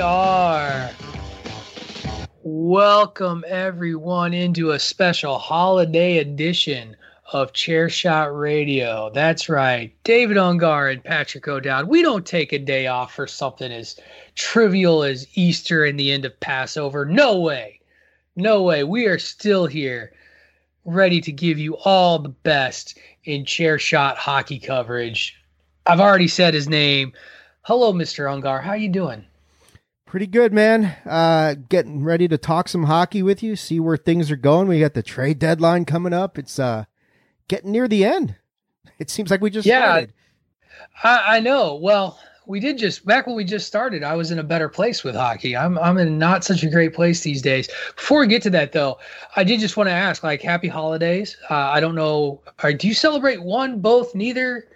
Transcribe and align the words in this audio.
are. 0.00 0.90
Welcome, 2.42 3.44
everyone, 3.48 4.32
into 4.32 4.70
a 4.70 4.78
special 4.78 5.38
holiday 5.38 6.18
edition 6.18 6.96
of 7.32 7.52
Chairshot 7.52 8.38
Radio. 8.38 9.10
That's 9.12 9.48
right. 9.48 9.92
David 10.04 10.36
Ungar 10.36 10.92
and 10.92 11.02
Patrick 11.02 11.46
O'Dowd. 11.48 11.88
We 11.88 12.02
don't 12.02 12.24
take 12.24 12.52
a 12.52 12.58
day 12.58 12.86
off 12.86 13.12
for 13.14 13.26
something 13.26 13.72
as 13.72 13.98
trivial 14.34 15.02
as 15.02 15.26
Easter 15.34 15.84
and 15.84 15.98
the 15.98 16.12
end 16.12 16.24
of 16.24 16.38
Passover. 16.40 17.04
No 17.04 17.40
way. 17.40 17.80
No 18.36 18.62
way. 18.62 18.84
We 18.84 19.06
are 19.06 19.18
still 19.18 19.66
here, 19.66 20.12
ready 20.84 21.20
to 21.20 21.32
give 21.32 21.58
you 21.58 21.76
all 21.78 22.18
the 22.18 22.28
best 22.28 22.98
in 23.24 23.44
Chairshot 23.44 24.16
hockey 24.16 24.58
coverage. 24.58 25.36
I've 25.86 26.00
already 26.00 26.28
said 26.28 26.54
his 26.54 26.68
name. 26.68 27.12
Hello, 27.62 27.92
Mr. 27.92 28.30
Ungar. 28.32 28.62
How 28.62 28.74
you 28.74 28.88
doing? 28.88 29.24
Pretty 30.08 30.26
good, 30.26 30.54
man. 30.54 30.96
Uh, 31.04 31.54
getting 31.68 32.02
ready 32.02 32.26
to 32.28 32.38
talk 32.38 32.68
some 32.68 32.84
hockey 32.84 33.22
with 33.22 33.42
you, 33.42 33.54
see 33.56 33.78
where 33.78 33.98
things 33.98 34.30
are 34.30 34.36
going. 34.36 34.66
We 34.66 34.80
got 34.80 34.94
the 34.94 35.02
trade 35.02 35.38
deadline 35.38 35.84
coming 35.84 36.14
up. 36.14 36.38
It's 36.38 36.58
uh, 36.58 36.86
getting 37.46 37.72
near 37.72 37.86
the 37.86 38.06
end. 38.06 38.34
It 38.98 39.10
seems 39.10 39.30
like 39.30 39.42
we 39.42 39.50
just 39.50 39.66
Yeah. 39.66 39.82
started. 39.82 40.12
I, 41.04 41.36
I 41.36 41.40
know. 41.40 41.74
Well, 41.74 42.18
we 42.46 42.58
did 42.58 42.78
just 42.78 43.04
back 43.04 43.26
when 43.26 43.36
we 43.36 43.44
just 43.44 43.66
started. 43.66 44.02
I 44.02 44.16
was 44.16 44.30
in 44.30 44.38
a 44.38 44.42
better 44.42 44.70
place 44.70 45.04
with 45.04 45.14
hockey. 45.14 45.54
I'm 45.54 45.76
I'm 45.78 45.98
in 45.98 46.18
not 46.18 46.42
such 46.42 46.62
a 46.62 46.70
great 46.70 46.94
place 46.94 47.20
these 47.20 47.42
days. 47.42 47.68
Before 47.94 48.20
we 48.20 48.28
get 48.28 48.40
to 48.44 48.50
that, 48.50 48.72
though, 48.72 48.98
I 49.36 49.44
did 49.44 49.60
just 49.60 49.76
want 49.76 49.88
to 49.90 49.92
ask, 49.94 50.22
like, 50.22 50.40
happy 50.40 50.68
holidays. 50.68 51.36
Uh, 51.50 51.54
I 51.54 51.80
don't 51.80 51.94
know. 51.94 52.40
Are, 52.60 52.72
do 52.72 52.88
you 52.88 52.94
celebrate 52.94 53.42
one, 53.42 53.80
both, 53.80 54.14
neither? 54.14 54.66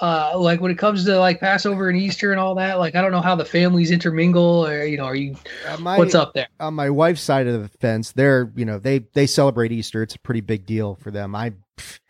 Uh, 0.00 0.32
like 0.36 0.60
when 0.60 0.72
it 0.72 0.78
comes 0.78 1.04
to 1.04 1.18
like 1.18 1.38
Passover 1.38 1.88
and 1.88 1.96
Easter 1.96 2.32
and 2.32 2.40
all 2.40 2.54
that. 2.56 2.78
Like, 2.80 2.96
I 2.96 3.00
don't 3.02 3.12
know 3.12 3.20
how 3.20 3.36
the 3.36 3.44
families 3.44 3.90
intermingle, 3.92 4.66
or 4.66 4.84
you 4.84 4.96
know, 4.96 5.04
are 5.04 5.14
you? 5.14 5.36
Uh, 5.68 5.76
my, 5.78 5.96
What's 5.98 6.14
up 6.16 6.34
there? 6.34 6.48
on 6.58 6.74
my 6.74 6.90
wife's 6.90 7.20
side 7.22 7.46
of 7.46 7.62
the 7.62 7.68
fence? 7.78 8.10
They're 8.12 8.50
you 8.56 8.64
know 8.64 8.78
they 8.78 9.00
they 9.14 9.26
celebrate 9.26 9.70
Easter. 9.72 10.02
It's 10.02 10.14
a 10.16 10.18
pretty 10.18 10.40
big 10.40 10.66
deal 10.66 10.96
for 10.96 11.10
them. 11.10 11.34
I 11.36 11.52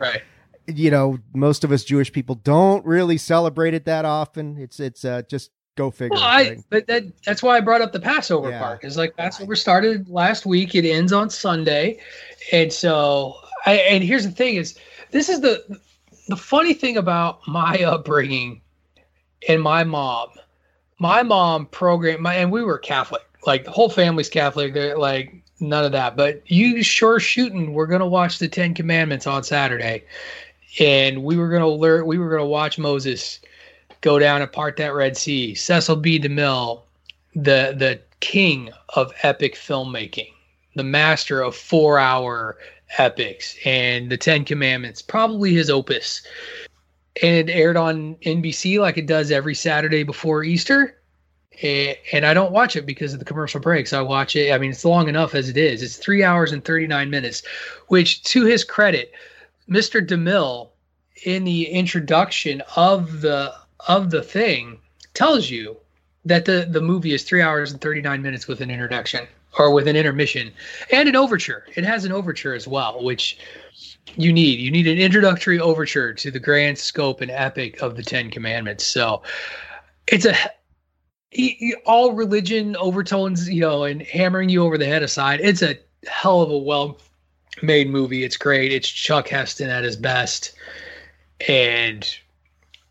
Right. 0.01 0.23
you 0.67 0.91
know 0.91 1.19
most 1.35 1.63
of 1.65 1.73
us 1.73 1.85
Jewish 1.85 2.11
people 2.11 2.37
don't 2.37 2.85
really 2.87 3.19
celebrate 3.19 3.75
it 3.75 3.85
that 3.85 4.05
often. 4.07 4.57
It's 4.59 4.81
it's 4.81 5.05
uh, 5.05 5.23
just 5.29 5.51
go 5.77 5.91
figure. 5.91 6.15
Well, 6.15 6.23
I 6.25 6.43
right? 6.43 6.65
but 6.71 6.87
that 6.87 7.05
that's 7.27 7.43
why 7.43 7.57
I 7.59 7.61
brought 7.61 7.83
up 7.83 7.93
the 7.93 8.01
Passover 8.01 8.49
Yeah. 8.49 8.61
part. 8.61 8.85
Is 8.85 8.97
like 8.97 9.15
Passover 9.17 9.55
started 9.57 10.09
last 10.09 10.47
week. 10.47 10.75
It 10.75 10.89
ends 10.89 11.13
on 11.13 11.29
Sunday, 11.29 11.99
and 12.51 12.73
so 12.73 13.37
I 13.67 13.75
and 13.75 14.03
here's 14.03 14.25
the 14.25 14.31
thing: 14.33 14.57
is 14.57 14.79
this 15.11 15.29
is 15.29 15.41
the 15.43 15.63
the 16.29 16.37
funny 16.37 16.75
thing 16.75 16.97
about 16.97 17.41
my 17.49 17.83
upbringing 17.83 18.61
and 19.49 19.63
my 19.63 19.85
mom. 19.85 20.29
My 20.99 21.23
mom 21.23 21.67
programmed 21.67 22.23
my 22.23 22.35
and 22.35 22.53
we 22.53 22.63
were 22.63 22.79
Catholic. 22.79 23.23
Like 23.47 23.65
the 23.65 23.71
whole 23.71 23.91
family's 23.91 24.29
Catholic. 24.29 24.73
They're 24.73 24.97
like 24.97 25.35
none 25.61 25.85
of 25.85 25.93
that. 25.93 26.17
But 26.17 26.43
you 26.51 26.83
sure 26.83 27.21
shooting. 27.21 27.75
We're 27.75 27.87
gonna 27.87 28.07
watch 28.07 28.39
the 28.39 28.49
Ten 28.49 28.75
Commandments 28.75 29.27
on 29.27 29.43
Saturday, 29.43 30.05
and 30.79 31.25
we 31.25 31.37
were 31.37 31.51
gonna 31.51 31.69
learn. 31.69 32.07
We 32.07 32.19
were 32.19 32.31
gonna 32.31 32.47
watch 32.47 32.79
Moses 32.79 33.41
go 34.01 34.19
down 34.19 34.41
and 34.41 34.51
part 34.51 34.77
that 34.77 34.95
Red 34.95 35.17
Sea. 35.17 35.55
Cecil 35.55 35.97
B. 35.97 36.19
DeMille, 36.19 36.83
the 37.35 37.75
the 37.77 38.01
king 38.21 38.71
of 38.91 39.13
epic 39.23 39.57
filmmaking, 39.57 40.33
the 40.77 40.85
master 40.85 41.43
of 41.43 41.55
four 41.55 41.99
hour 41.99 42.57
epics, 42.99 43.57
and 43.65 44.11
the 44.11 44.17
Ten 44.17 44.45
Commandments, 44.45 45.03
probably 45.03 45.53
his 45.53 45.71
opus. 45.71 46.23
And 47.23 47.49
it 47.49 47.53
aired 47.53 47.77
on 47.77 48.17
NBC 48.17 48.81
like 48.81 48.99
it 48.99 49.07
does 49.07 49.31
every 49.31 49.55
Saturday 49.55 50.03
before 50.03 50.45
Easter. 50.45 50.97
And 51.63 52.27
I 52.27 52.35
don't 52.35 52.51
watch 52.51 52.75
it 52.75 52.85
because 52.85 53.13
of 53.13 53.21
the 53.21 53.25
commercial 53.25 53.61
breaks. 53.61 53.93
I 53.93 54.01
watch 54.01 54.35
it. 54.35 54.53
I 54.53 54.59
mean, 54.59 54.73
it's 54.73 54.85
long 54.85 55.09
enough 55.09 55.37
as 55.37 55.49
it 55.49 55.57
is. 55.57 55.83
It's 55.83 55.97
three 55.97 56.25
hours 56.25 56.51
and 56.51 56.65
39 56.65 57.09
minutes, 57.11 57.45
which, 57.89 58.25
to 58.25 58.45
his 58.45 58.65
credit, 58.65 59.13
Mr. 59.69 60.05
DeMille, 60.05 60.71
in 61.25 61.45
the 61.45 61.67
introduction 61.67 62.63
of 62.77 63.21
the 63.21 63.55
of 63.87 64.11
the 64.11 64.23
thing, 64.23 64.79
tells 65.15 65.49
you 65.49 65.77
that 66.25 66.45
the 66.45 66.67
the 66.69 66.81
movie 66.81 67.13
is 67.13 67.23
three 67.23 67.41
hours 67.41 67.71
and 67.71 67.81
39 67.81 68.21
minutes 68.21 68.49
with 68.49 68.61
an 68.61 68.71
introduction 68.71 69.27
or 69.59 69.73
with 69.73 69.89
an 69.89 69.97
intermission 69.97 70.53
and 70.91 71.09
an 71.09 71.17
overture. 71.17 71.65
It 71.77 71.85
has 71.85 72.05
an 72.05 72.13
overture 72.13 72.55
as 72.55 72.67
well, 72.67 73.03
which 73.03 73.39
you 74.17 74.33
need. 74.33 74.59
You 74.59 74.71
need 74.71 74.87
an 74.87 74.99
introductory 74.99 75.59
overture 75.59 76.13
to 76.15 76.31
the 76.31 76.41
grand 76.41 76.79
scope 76.79 77.21
and 77.21 77.31
epic 77.31 77.81
of 77.81 77.97
the 77.97 78.03
Ten 78.03 78.31
Commandments. 78.31 78.87
So 78.87 79.23
it's 80.07 80.27
a 80.27 80.37
all 81.85 82.13
religion 82.13 82.77
overtones, 82.77 83.49
you 83.49 83.61
know, 83.61 83.85
and 83.85 84.03
hammering 84.03 84.49
you 84.49 84.65
over 84.65 84.79
the 84.79 84.87
head 84.87 85.03
aside. 85.03 85.41
It's 85.43 85.63
a 85.63 85.79
hell 86.07 86.43
of 86.43 86.51
a 86.51 86.59
well 86.59 86.99
made 87.63 87.89
movie. 87.89 88.25
It's 88.25 88.37
great. 88.37 88.73
It's 88.73 88.89
Chuck 88.89 89.29
Heston 89.29 89.71
at 89.71 89.85
his 89.85 89.97
best, 89.97 90.55
and 91.49 92.09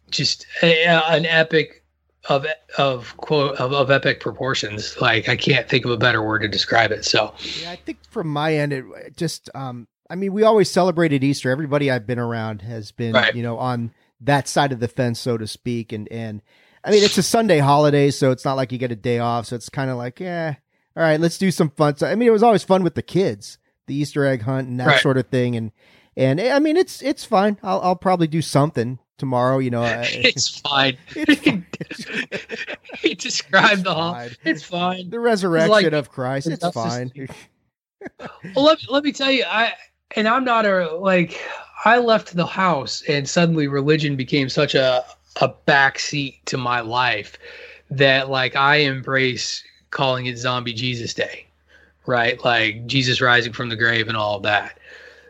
just 0.09 0.45
a, 0.61 0.85
an 0.87 1.25
epic 1.25 1.82
of 2.29 2.45
of 2.77 3.15
quote 3.17 3.55
of, 3.57 3.73
of 3.73 3.91
epic 3.91 4.19
proportions. 4.19 4.99
Like 5.01 5.27
I 5.29 5.35
can't 5.35 5.67
think 5.67 5.85
of 5.85 5.91
a 5.91 5.97
better 5.97 6.21
word 6.23 6.39
to 6.39 6.47
describe 6.47 6.91
it. 6.91 7.05
So 7.05 7.33
Yeah, 7.61 7.71
I 7.71 7.75
think 7.75 7.97
from 8.09 8.27
my 8.27 8.53
end, 8.55 8.71
it 8.73 9.17
just, 9.17 9.49
um, 9.55 9.87
I 10.09 10.15
mean, 10.15 10.31
we 10.33 10.43
always 10.43 10.69
celebrated 10.71 11.23
Easter. 11.23 11.49
Everybody 11.49 11.89
I've 11.91 12.07
been 12.07 12.19
around 12.19 12.61
has 12.61 12.91
been, 12.91 13.13
Right. 13.13 13.35
you 13.35 13.43
know, 13.43 13.57
on 13.57 13.91
that 14.21 14.47
side 14.47 14.71
of 14.71 14.79
the 14.79 14.87
fence, 14.87 15.19
so 15.19 15.37
to 15.37 15.47
speak. 15.47 15.91
And, 15.91 16.07
and 16.11 16.41
I 16.83 16.91
mean, 16.91 17.03
it's 17.03 17.17
a 17.17 17.23
Sunday 17.23 17.59
holiday, 17.59 18.09
so 18.11 18.31
it's 18.31 18.45
not 18.45 18.55
like 18.55 18.71
you 18.71 18.77
get 18.77 18.91
a 18.91 18.95
day 18.95 19.19
off. 19.19 19.47
So 19.47 19.55
it's 19.55 19.69
kind 19.69 19.89
of 19.89 19.97
like, 19.97 20.19
yeah, 20.19 20.55
all 20.95 21.03
right, 21.03 21.19
let's 21.19 21.37
do 21.37 21.51
some 21.51 21.71
fun. 21.71 21.97
So, 21.97 22.07
I 22.07 22.15
mean, 22.15 22.27
it 22.27 22.31
was 22.31 22.43
always 22.43 22.63
fun 22.63 22.83
with 22.83 22.95
the 22.95 23.01
kids, 23.01 23.57
the 23.87 23.95
Easter 23.95 24.25
egg 24.25 24.43
hunt 24.43 24.67
and 24.69 24.79
that 24.79 24.87
Right. 24.87 25.01
sort 25.01 25.17
of 25.17 25.27
thing. 25.27 25.55
And 25.55 25.71
and 26.15 26.39
I 26.39 26.59
mean, 26.59 26.77
it's 26.77 27.01
it's 27.01 27.25
fine. 27.25 27.57
I'll 27.63 27.81
I'll 27.81 27.95
probably 27.95 28.27
do 28.27 28.41
something 28.41 28.99
tomorrow. 29.17 29.59
You 29.59 29.71
know, 29.71 29.83
uh, 29.83 30.03
I- 30.05 30.09
It's 30.11 30.59
fine. 30.59 30.97
It's 31.15 32.03
fine. 32.05 32.27
he 32.99 33.15
described 33.15 33.83
the 33.83 33.93
fine. 33.93 34.31
It's 34.45 34.63
fine. 34.63 35.09
the 35.09 35.19
resurrection 35.19 35.69
like- 35.71 35.91
of 35.93 36.09
Christ. 36.11 36.47
It's 36.47 36.67
fine. 36.69 37.11
Well, 38.55 38.65
let, 38.65 38.79
let 38.89 39.03
me 39.03 39.11
tell 39.11 39.31
you, 39.31 39.45
I 39.47 39.73
and 40.15 40.27
I'm 40.27 40.43
not 40.43 40.65
a 40.65 40.93
like 40.95 41.39
I 41.85 41.97
left 41.99 42.35
the 42.35 42.45
house 42.45 43.01
and 43.07 43.27
suddenly 43.27 43.67
religion 43.67 44.15
became 44.15 44.49
such 44.49 44.75
a 44.75 45.03
a 45.41 45.49
backseat 45.67 46.35
to 46.45 46.57
my 46.57 46.81
life 46.81 47.37
that 47.89 48.29
like 48.29 48.55
I 48.55 48.77
embrace 48.77 49.63
calling 49.89 50.25
it 50.25 50.37
Zombie 50.37 50.73
Jesus 50.73 51.13
Day, 51.13 51.47
right? 52.05 52.43
Like 52.43 52.85
Jesus 52.87 53.21
rising 53.21 53.53
from 53.53 53.69
the 53.69 53.75
grave 53.75 54.07
and 54.09 54.17
all 54.17 54.39
that. 54.41 54.79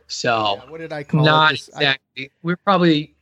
So 0.07 0.59
Yeah, 0.63 0.69
what 0.71 0.79
did 0.81 0.91
I 0.93 1.03
call 1.03 1.21
it? 1.21 1.25
not 1.25 1.51
This- 1.51 1.69
I- 1.75 1.97
We're 2.41 2.57
probably 2.57 3.12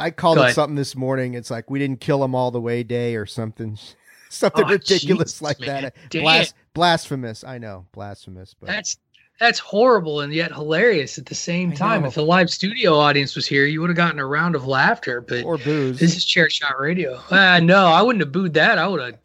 I 0.00 0.10
called 0.10 0.36
Go 0.36 0.42
it 0.42 0.44
ahead. 0.46 0.54
something 0.54 0.76
this 0.76 0.96
morning. 0.96 1.34
It's 1.34 1.50
like 1.50 1.70
we 1.70 1.78
didn't 1.78 2.00
kill 2.00 2.22
him 2.24 2.34
all 2.34 2.50
the 2.50 2.60
way 2.60 2.82
day 2.82 3.16
or 3.16 3.26
something, 3.26 3.78
something 4.30 4.64
Oh, 4.64 4.68
ridiculous 4.68 5.40
like 5.42 5.60
man. 5.60 5.82
that. 5.84 5.94
Blas- 6.10 6.54
blasphemous. 6.74 7.44
I 7.44 7.58
know, 7.58 7.86
blasphemous. 7.92 8.54
But 8.58 8.68
That's 8.68 8.98
that's 9.38 9.58
horrible 9.58 10.20
and 10.20 10.34
yet 10.34 10.52
hilarious 10.52 11.16
at 11.16 11.24
the 11.24 11.34
same 11.34 11.72
time. 11.72 12.04
If 12.04 12.14
the 12.14 12.22
live 12.22 12.50
studio 12.50 12.94
audience 12.94 13.34
was 13.34 13.46
here, 13.46 13.64
you 13.64 13.80
would 13.80 13.88
have 13.88 13.96
gotten 13.96 14.18
a 14.18 14.26
round 14.26 14.54
of 14.54 14.66
laughter. 14.66 15.22
But 15.22 15.44
or 15.44 15.56
booze. 15.56 15.98
this 15.98 16.14
is 16.14 16.26
Chair 16.26 16.50
Shot 16.50 16.78
Radio. 16.78 17.18
Uh, 17.30 17.58
no, 17.60 17.86
I 17.86 18.02
wouldn't 18.02 18.20
have 18.20 18.32
booed 18.32 18.52
that. 18.54 18.76
I 18.76 18.86
would 18.86 19.00
have 19.00 19.18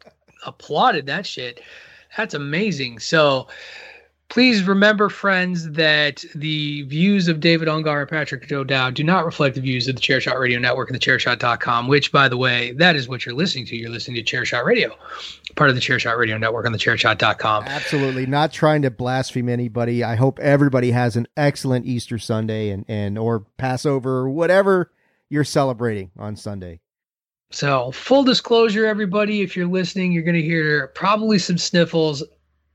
applauded 0.46 1.04
that 1.06 1.26
shit. 1.26 1.60
That's 2.16 2.32
amazing. 2.32 2.98
So 3.00 3.48
please 4.28 4.64
remember, 4.64 5.08
friends, 5.08 5.70
that 5.72 6.24
the 6.34 6.82
views 6.82 7.28
of 7.28 7.40
David 7.40 7.68
Ungar 7.68 8.00
and 8.00 8.08
Patrick 8.08 8.50
O'Dowd 8.50 8.94
do 8.94 9.04
not 9.04 9.24
reflect 9.24 9.54
the 9.54 9.60
views 9.60 9.88
of 9.88 9.96
the 9.96 10.00
Chairshot 10.00 10.38
Radio 10.38 10.58
Network 10.58 10.88
and 10.88 10.94
the 10.94 11.00
Chairshot.com, 11.00 11.88
which, 11.88 12.12
by 12.12 12.28
the 12.28 12.36
way, 12.36 12.72
that 12.72 12.96
is 12.96 13.08
what 13.08 13.24
you're 13.24 13.34
listening 13.34 13.66
to. 13.66 13.76
You're 13.76 13.90
listening 13.90 14.22
to 14.22 14.36
Chairshot 14.36 14.64
Radio, 14.64 14.96
part 15.54 15.70
of 15.70 15.76
the 15.76 15.82
Chairshot 15.82 16.18
Radio 16.18 16.38
Network 16.38 16.66
on 16.66 16.72
the 16.72 16.78
Chairshot.com. 16.78 17.64
Absolutely 17.64 18.26
not 18.26 18.52
trying 18.52 18.82
to 18.82 18.90
blaspheme 18.90 19.48
anybody. 19.48 20.02
I 20.02 20.16
hope 20.16 20.38
everybody 20.40 20.90
has 20.90 21.16
an 21.16 21.28
excellent 21.36 21.86
Easter 21.86 22.18
Sunday 22.18 22.70
and 22.70 22.84
and 22.88 23.18
or 23.18 23.40
Passover 23.58 24.18
or 24.18 24.30
whatever 24.30 24.90
you're 25.28 25.44
celebrating 25.44 26.10
on 26.18 26.36
Sunday. 26.36 26.80
So, 27.50 27.92
full 27.92 28.24
disclosure, 28.24 28.86
everybody, 28.86 29.42
if 29.42 29.56
you're 29.56 29.68
listening, 29.68 30.12
you're 30.12 30.24
going 30.24 30.36
to 30.36 30.42
hear 30.42 30.88
probably 30.88 31.38
some 31.38 31.58
sniffles. 31.58 32.22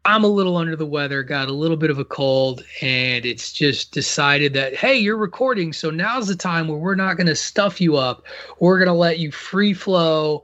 I'm 0.03 0.24
a 0.24 0.27
little 0.27 0.57
under 0.57 0.75
the 0.75 0.86
weather, 0.86 1.21
got 1.21 1.48
a 1.48 1.53
little 1.53 1.77
bit 1.77 1.92
of 1.92 2.00
a 2.00 2.06
cold, 2.06 2.63
and 2.81 3.24
it's 3.24 3.53
just 3.53 3.92
decided 3.92 4.53
that, 4.53 4.75
hey, 4.75 4.98
you're 4.98 5.18
recording. 5.18 5.74
So 5.74 5.92
now's 5.92 6.27
the 6.27 6.36
time 6.36 6.68
where 6.68 6.77
we're 6.77 6.95
not 6.95 7.18
going 7.18 7.27
to 7.27 7.36
stuff 7.36 7.80
you 7.80 7.98
up. 7.98 8.25
We're 8.59 8.80
going 8.80 8.88
to 8.88 8.94
let 8.94 9.19
you 9.19 9.31
free 9.31 9.74
flow 9.74 10.44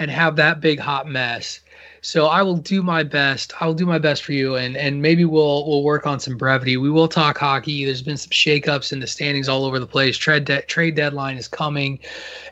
and 0.00 0.10
have 0.10 0.34
that 0.36 0.60
big 0.60 0.80
hot 0.80 1.06
mess. 1.06 1.60
So 2.00 2.26
I 2.26 2.42
will 2.42 2.56
do 2.56 2.82
my 2.82 3.02
best. 3.04 3.52
I 3.60 3.66
will 3.66 3.74
do 3.74 3.86
my 3.86 3.98
best 3.98 4.22
for 4.22 4.32
you, 4.32 4.54
and 4.54 4.76
and 4.76 5.02
maybe 5.02 5.24
we'll 5.24 5.66
we'll 5.66 5.82
work 5.82 6.06
on 6.06 6.20
some 6.20 6.36
brevity. 6.36 6.76
We 6.76 6.90
will 6.90 7.08
talk 7.08 7.38
hockey. 7.38 7.84
There's 7.84 8.02
been 8.02 8.16
some 8.16 8.30
shakeups 8.30 8.92
in 8.92 9.00
the 9.00 9.06
standings 9.06 9.48
all 9.48 9.64
over 9.64 9.80
the 9.80 9.86
place. 9.86 10.16
Trade 10.16 10.44
de- 10.44 10.62
trade 10.62 10.94
deadline 10.94 11.36
is 11.36 11.48
coming, 11.48 11.98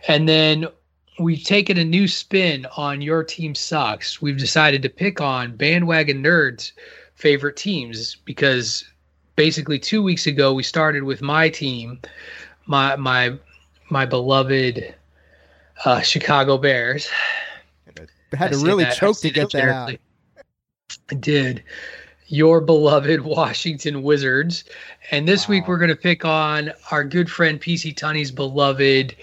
and 0.09 0.29
then 0.29 0.67
we've 1.19 1.45
taken 1.45 1.79
a 1.79 1.85
new 1.85 2.07
spin 2.09 2.67
on 2.77 3.01
your 3.01 3.25
team 3.25 3.55
sucks. 3.55 4.21
We've 4.21 4.37
decided 4.37 4.83
to 4.83 4.89
pick 4.89 5.21
on 5.21 5.57
bandwagon 5.57 6.23
nerds' 6.23 6.73
favorite 7.15 7.57
teams 7.57 8.17
because 8.25 8.85
basically 9.37 9.79
two 9.79 10.03
weeks 10.03 10.27
ago 10.27 10.53
we 10.53 10.63
started 10.63 11.03
with 11.03 11.23
my 11.23 11.49
team, 11.49 12.01
my 12.67 12.97
my 12.97 13.39
my 13.91 14.05
beloved 14.05 14.95
uh, 15.85 16.01
Chicago 16.01 16.59
Bears. 16.59 17.09
I 18.33 18.37
had 18.37 18.49
I 18.49 18.59
to 18.59 18.65
really 18.65 18.87
choke 18.87 19.19
to 19.21 19.31
get 19.31 19.51
that 19.53 19.69
out. 19.69 19.95
I 21.11 21.15
did. 21.15 21.62
Your 22.28 22.61
beloved 22.61 23.20
Washington 23.20 24.02
Wizards. 24.02 24.64
And 25.11 25.28
this 25.28 25.46
week 25.46 25.69
we're 25.69 25.78
going 25.78 25.90
to 25.90 25.96
pick 25.96 26.25
on 26.25 26.73
our 26.90 27.05
good 27.05 27.31
friend 27.31 27.61
PC 27.61 27.96
Tunney's 27.96 28.32
beloved 28.32 29.14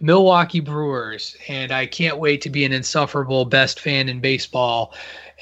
Milwaukee 0.00 0.60
Brewers. 0.60 1.36
And 1.48 1.72
I 1.72 1.86
can't 1.86 2.18
wait 2.18 2.40
to 2.42 2.50
be 2.50 2.64
an 2.64 2.72
insufferable 2.72 3.44
best 3.44 3.80
fan 3.80 4.08
in 4.08 4.20
baseball 4.20 4.94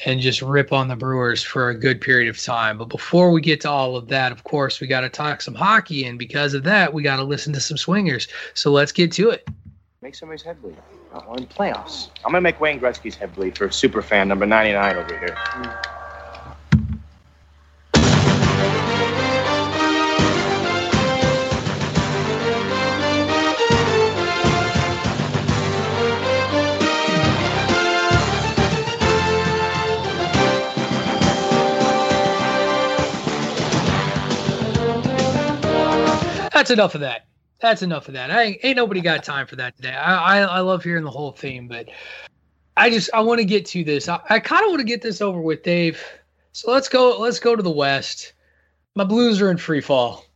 and 0.07 0.21
just 0.21 0.41
rip 0.41 0.73
on 0.73 0.89
the 0.89 0.97
Brewers 0.97 1.43
for 1.43 1.69
a 1.69 1.75
good 1.75 2.01
period 2.01 2.31
of 2.31 2.43
time. 2.43 2.79
But 2.79 2.89
before 2.89 3.31
we 3.33 3.43
get 3.43 3.61
to 3.63 3.71
all 3.71 3.97
of 3.97 4.09
that, 4.09 4.33
of 4.33 4.45
course, 4.45 4.81
we 4.81 4.87
got 4.87 5.03
to 5.03 5.11
talk 5.11 5.43
some 5.43 5.55
hockey. 5.55 6.07
And 6.07 6.19
because 6.19 6.55
of 6.55 6.63
that, 6.65 6.95
we 6.95 7.03
got 7.03 7.17
to 7.17 7.25
listen 7.25 7.53
to 7.53 7.61
some 7.61 7.77
swingers. 7.77 8.29
So 8.55 8.71
let's 8.71 8.93
get 8.93 9.13
to 9.13 9.29
it. 9.29 9.47
Make 10.01 10.15
somebody's 10.15 10.43
head 10.43 10.63
bleed. 10.63 10.79
Uh, 11.13 11.21
well, 11.27 11.37
in 11.37 11.47
playoffs. 11.47 12.09
I'm 12.25 12.31
gonna 12.31 12.41
make 12.41 12.61
Wayne 12.61 12.81
Gretzky's 12.81 13.17
head 13.17 13.35
bleed 13.35 13.59
for 13.59 13.71
super 13.71 14.01
fan 14.01 14.29
number 14.29 14.47
99 14.47 14.97
over 14.97 15.19
here. 15.19 16.00
That's 36.61 36.71
enough 36.71 36.95
of 36.95 37.01
that. 37.01 37.25
That's 37.63 37.81
enough 37.81 38.09
of 38.09 38.13
that. 38.13 38.31
I 38.31 38.59
ain't 38.63 38.77
nobody 38.77 39.01
got 39.01 39.25
time 39.25 39.47
for 39.47 39.57
that 39.57 39.77
today. 39.77 39.95
I 39.95 40.41
I, 40.41 40.43
I 40.43 40.61
love 40.61 40.85
hearing 40.85 41.05
the 41.05 41.11
whole 41.11 41.33
theme, 41.33 41.67
but 41.69 41.89
I 42.77 42.91
just 42.91 43.09
I 43.15 43.23
want 43.23 43.39
to 43.39 43.47
get 43.47 43.65
to 43.69 43.83
this. 43.83 44.11
I, 44.11 44.21
I 44.29 44.41
kind 44.41 44.63
of 44.63 44.69
want 44.69 44.81
to 44.81 44.87
get 44.87 45.01
this 45.01 45.23
over 45.23 45.41
with, 45.41 45.63
Dave. 45.63 46.05
So 46.53 46.71
let's 46.71 46.87
go. 46.87 47.19
Let's 47.19 47.39
go 47.39 47.57
to 47.57 47.63
the 47.63 47.71
West. 47.71 48.35
My 48.95 49.05
Blues 49.05 49.41
are 49.41 49.51
in 49.51 49.57
free 49.57 49.81
fall. 49.81 50.27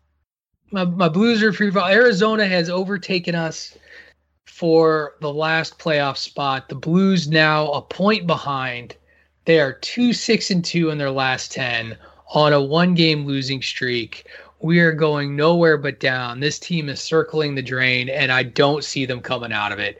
My 0.70 0.86
my 0.86 1.10
Blues 1.10 1.42
are 1.42 1.48
in 1.48 1.52
free 1.52 1.70
fall. 1.70 1.90
Arizona 1.90 2.46
has 2.46 2.70
overtaken 2.70 3.34
us 3.34 3.76
for 4.46 5.16
the 5.20 5.30
last 5.30 5.78
playoff 5.78 6.16
spot. 6.16 6.70
The 6.70 6.74
Blues 6.74 7.28
now 7.28 7.70
a 7.72 7.82
point 7.82 8.26
behind. 8.26 8.96
They 9.44 9.60
are 9.60 9.74
two 9.74 10.14
six 10.14 10.50
and 10.50 10.64
two 10.64 10.88
in 10.88 10.96
their 10.96 11.10
last 11.10 11.52
ten 11.52 11.98
on 12.32 12.54
a 12.54 12.62
one 12.62 12.94
game 12.94 13.26
losing 13.26 13.60
streak. 13.60 14.26
We 14.64 14.80
are 14.80 14.92
going 14.92 15.36
nowhere 15.36 15.76
but 15.76 16.00
down. 16.00 16.40
This 16.40 16.58
team 16.58 16.88
is 16.88 16.98
circling 16.98 17.54
the 17.54 17.60
drain, 17.60 18.08
and 18.08 18.32
I 18.32 18.44
don't 18.44 18.82
see 18.82 19.04
them 19.04 19.20
coming 19.20 19.52
out 19.52 19.72
of 19.72 19.78
it. 19.78 19.98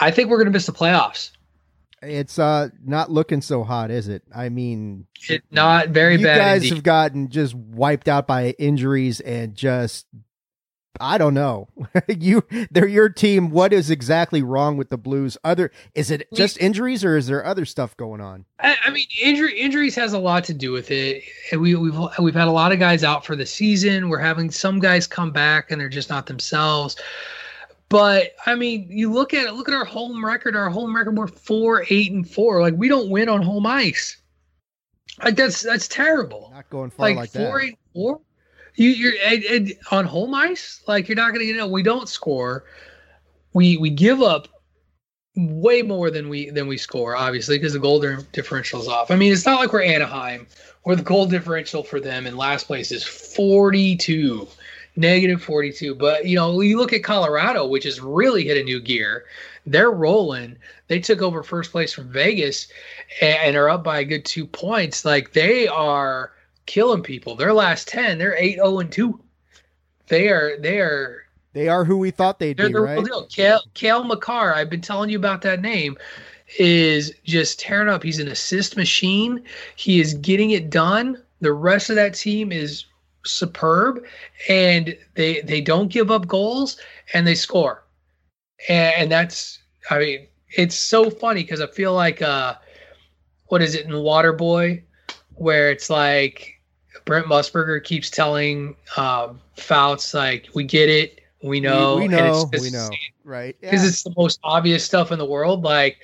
I 0.00 0.12
think 0.12 0.30
we're 0.30 0.36
going 0.36 0.46
to 0.46 0.52
miss 0.52 0.66
the 0.66 0.72
playoffs. 0.72 1.32
It's 2.00 2.38
uh 2.38 2.68
not 2.84 3.10
looking 3.10 3.40
so 3.40 3.64
hot, 3.64 3.90
is 3.90 4.06
it? 4.06 4.22
I 4.32 4.50
mean, 4.50 5.06
It, 5.28 5.42
not 5.50 5.88
very 5.88 6.16
you 6.16 6.24
bad. 6.24 6.38
guys 6.38 6.62
indeed. 6.62 6.74
have 6.74 6.82
gotten 6.84 7.28
just 7.28 7.54
wiped 7.56 8.06
out 8.08 8.28
by 8.28 8.50
injuries 8.58 9.18
and 9.18 9.54
just 9.56 10.06
I 11.00 11.18
don't 11.18 11.34
know. 11.34 11.68
you 12.08 12.44
they're 12.70 12.86
your 12.86 13.08
team. 13.08 13.50
What 13.50 13.72
is 13.72 13.90
exactly 13.90 14.42
wrong 14.42 14.76
with 14.76 14.90
the 14.90 14.98
Blues? 14.98 15.36
Other 15.42 15.70
is 15.94 16.10
it 16.10 16.28
just 16.34 16.58
injuries 16.60 17.04
or 17.04 17.16
is 17.16 17.26
there 17.26 17.44
other 17.44 17.64
stuff 17.64 17.96
going 17.96 18.20
on? 18.20 18.44
I, 18.60 18.76
I 18.84 18.90
mean, 18.90 19.06
injury 19.20 19.58
injuries 19.58 19.94
has 19.96 20.12
a 20.12 20.18
lot 20.18 20.44
to 20.44 20.54
do 20.54 20.72
with 20.72 20.90
it. 20.90 21.24
We, 21.52 21.74
we've 21.74 21.98
we've 22.18 22.34
had 22.34 22.48
a 22.48 22.52
lot 22.52 22.72
of 22.72 22.78
guys 22.78 23.04
out 23.04 23.24
for 23.24 23.36
the 23.36 23.46
season. 23.46 24.08
We're 24.08 24.18
having 24.18 24.50
some 24.50 24.78
guys 24.78 25.06
come 25.06 25.32
back 25.32 25.70
and 25.70 25.80
they're 25.80 25.88
just 25.88 26.10
not 26.10 26.26
themselves. 26.26 26.96
But 27.88 28.36
I 28.46 28.54
mean, 28.54 28.86
you 28.90 29.12
look 29.12 29.34
at 29.34 29.46
it. 29.46 29.54
Look 29.54 29.68
at 29.68 29.74
our 29.74 29.84
home 29.84 30.24
record. 30.24 30.56
Our 30.56 30.70
home 30.70 30.94
record 30.94 31.16
we're 31.16 31.26
four, 31.26 31.84
eight, 31.90 32.12
and 32.12 32.28
four. 32.28 32.60
Like 32.60 32.74
we 32.74 32.88
don't 32.88 33.10
win 33.10 33.28
on 33.28 33.42
home 33.42 33.66
ice. 33.66 34.16
Like 35.22 35.36
that's 35.36 35.62
that's 35.62 35.88
terrible. 35.88 36.50
Not 36.54 36.70
going 36.70 36.90
far 36.90 37.08
like, 37.08 37.16
like, 37.16 37.30
four, 37.30 37.60
that. 37.60 37.66
eight, 37.66 37.78
four. 37.92 38.20
You 38.74 38.88
you're 38.90 39.14
on 39.90 40.04
home 40.04 40.34
ice. 40.34 40.82
Like 40.86 41.08
you're 41.08 41.16
not 41.16 41.32
gonna 41.32 41.44
you 41.44 41.56
know 41.56 41.66
we 41.66 41.82
don't 41.82 42.08
score. 42.08 42.64
We 43.52 43.76
we 43.76 43.90
give 43.90 44.22
up 44.22 44.48
way 45.36 45.82
more 45.82 46.10
than 46.10 46.28
we 46.28 46.50
than 46.50 46.66
we 46.66 46.76
score, 46.76 47.16
obviously, 47.16 47.58
because 47.58 47.72
the 47.72 47.78
goal 47.78 48.00
di- 48.00 48.16
differential 48.32 48.80
is 48.80 48.88
off. 48.88 49.10
I 49.10 49.16
mean, 49.16 49.32
it's 49.32 49.46
not 49.46 49.60
like 49.60 49.72
we're 49.72 49.82
Anaheim, 49.82 50.46
where 50.82 50.96
the 50.96 51.02
goal 51.02 51.26
differential 51.26 51.82
for 51.82 52.00
them 52.00 52.26
in 52.26 52.36
last 52.36 52.66
place 52.66 52.92
is 52.92 53.04
42, 53.04 54.46
negative 54.96 55.42
42. 55.42 55.94
But 55.94 56.26
you 56.26 56.36
know, 56.36 56.60
you 56.60 56.78
look 56.78 56.92
at 56.92 57.04
Colorado, 57.04 57.66
which 57.66 57.84
has 57.84 58.00
really 58.00 58.44
hit 58.44 58.58
a 58.58 58.64
new 58.64 58.80
gear. 58.80 59.24
They're 59.64 59.90
rolling. 59.92 60.56
They 60.88 60.98
took 60.98 61.22
over 61.22 61.42
first 61.42 61.72
place 61.72 61.92
from 61.92 62.10
Vegas 62.10 62.68
and, 63.20 63.36
and 63.36 63.56
are 63.56 63.70
up 63.70 63.84
by 63.84 64.00
a 64.00 64.04
good 64.04 64.24
two 64.24 64.46
points. 64.46 65.04
Like 65.04 65.32
they 65.32 65.68
are 65.68 66.32
killing 66.66 67.02
people. 67.02 67.34
Their 67.36 67.52
last 67.52 67.88
10, 67.88 68.18
they're 68.18 68.36
8 68.36 68.54
0 68.54 68.78
and 68.80 68.92
2. 68.92 69.20
They 70.08 70.28
are 70.28 70.58
they 70.58 70.80
are 70.80 71.24
They 71.52 71.68
are 71.68 71.84
who 71.84 71.96
we 71.96 72.10
thought 72.10 72.38
they'd 72.38 72.56
They're 72.56 72.68
be, 72.68 72.72
the 72.72 72.80
right? 72.80 72.96
real 72.96 73.22
deal. 73.22 73.26
Cale, 73.28 73.60
Cale 73.74 74.04
Makar, 74.04 74.54
I've 74.54 74.70
been 74.70 74.80
telling 74.80 75.10
you 75.10 75.18
about 75.18 75.42
that 75.42 75.60
name, 75.60 75.96
is 76.58 77.14
just 77.24 77.60
tearing 77.60 77.88
up. 77.88 78.02
He's 78.02 78.18
an 78.18 78.28
assist 78.28 78.76
machine. 78.76 79.42
He 79.76 80.00
is 80.00 80.14
getting 80.14 80.50
it 80.50 80.70
done. 80.70 81.22
The 81.40 81.52
rest 81.52 81.90
of 81.90 81.96
that 81.96 82.14
team 82.14 82.52
is 82.52 82.84
superb, 83.24 84.04
and 84.48 84.96
they 85.14 85.40
they 85.42 85.60
don't 85.60 85.88
give 85.88 86.10
up 86.10 86.26
goals 86.26 86.78
and 87.14 87.26
they 87.26 87.34
score, 87.34 87.84
and, 88.68 88.94
and 88.96 89.12
that's 89.12 89.60
I 89.90 89.98
mean 89.98 90.26
it's 90.50 90.74
so 90.74 91.10
funny 91.10 91.42
because 91.42 91.60
I 91.60 91.66
feel 91.66 91.94
like 91.94 92.20
uh, 92.22 92.56
what 93.46 93.62
is 93.62 93.74
it 93.74 93.86
in 93.86 93.92
Waterboy, 93.92 94.82
where 95.34 95.70
it's 95.70 95.88
like 95.90 96.51
Brent 97.04 97.26
Musburger 97.26 97.82
keeps 97.82 98.10
telling 98.10 98.76
um, 98.96 99.40
Fouts 99.56 100.14
like 100.14 100.48
we 100.54 100.64
get 100.64 100.88
it, 100.88 101.20
we 101.42 101.60
know, 101.60 101.96
we, 101.96 102.00
we 102.00 102.04
and 102.16 102.26
know, 102.26 102.50
it's 102.52 102.62
we 102.62 102.70
know, 102.70 102.90
right? 103.24 103.56
because 103.60 103.82
Yeah. 103.82 103.88
it's 103.88 104.02
the 104.02 104.14
most 104.16 104.38
obvious 104.44 104.84
stuff 104.84 105.10
in 105.12 105.18
the 105.18 105.26
world. 105.26 105.62
Like 105.62 105.98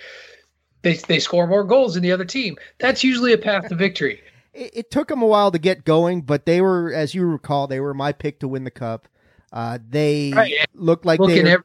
they 0.82 0.94
they 0.94 1.18
score 1.18 1.46
more 1.46 1.64
goals 1.64 1.94
than 1.94 2.02
the 2.02 2.12
other 2.12 2.24
team. 2.24 2.56
That's 2.78 3.02
usually 3.04 3.32
a 3.32 3.38
path 3.38 3.68
to 3.68 3.74
victory. 3.76 4.20
it, 4.54 4.70
it 4.74 4.90
took 4.90 5.08
them 5.08 5.22
a 5.22 5.26
while 5.26 5.50
to 5.50 5.58
get 5.58 5.84
going, 5.84 6.22
but 6.22 6.46
they 6.46 6.60
were, 6.60 6.92
as 6.92 7.14
you 7.14 7.24
recall, 7.26 7.66
they 7.66 7.80
were 7.80 7.94
my 7.94 8.12
pick 8.12 8.40
to 8.40 8.48
win 8.48 8.64
the 8.64 8.70
cup. 8.70 9.08
Uh, 9.52 9.78
they 9.88 10.32
Right. 10.34 10.54
looked 10.74 11.04
like 11.06 11.20
they, 11.20 11.40
every 11.40 11.64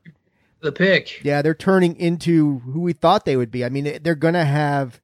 the 0.62 0.72
pick. 0.72 1.20
yeah, 1.24 1.42
they're 1.42 1.54
turning 1.54 1.96
into 1.98 2.60
who 2.60 2.80
we 2.80 2.94
thought 2.94 3.26
they 3.26 3.36
would 3.36 3.52
be. 3.52 3.66
I 3.66 3.70
mean, 3.70 4.00
they're 4.02 4.16
going 4.16 4.36
to 4.36 4.46
have, 4.46 5.02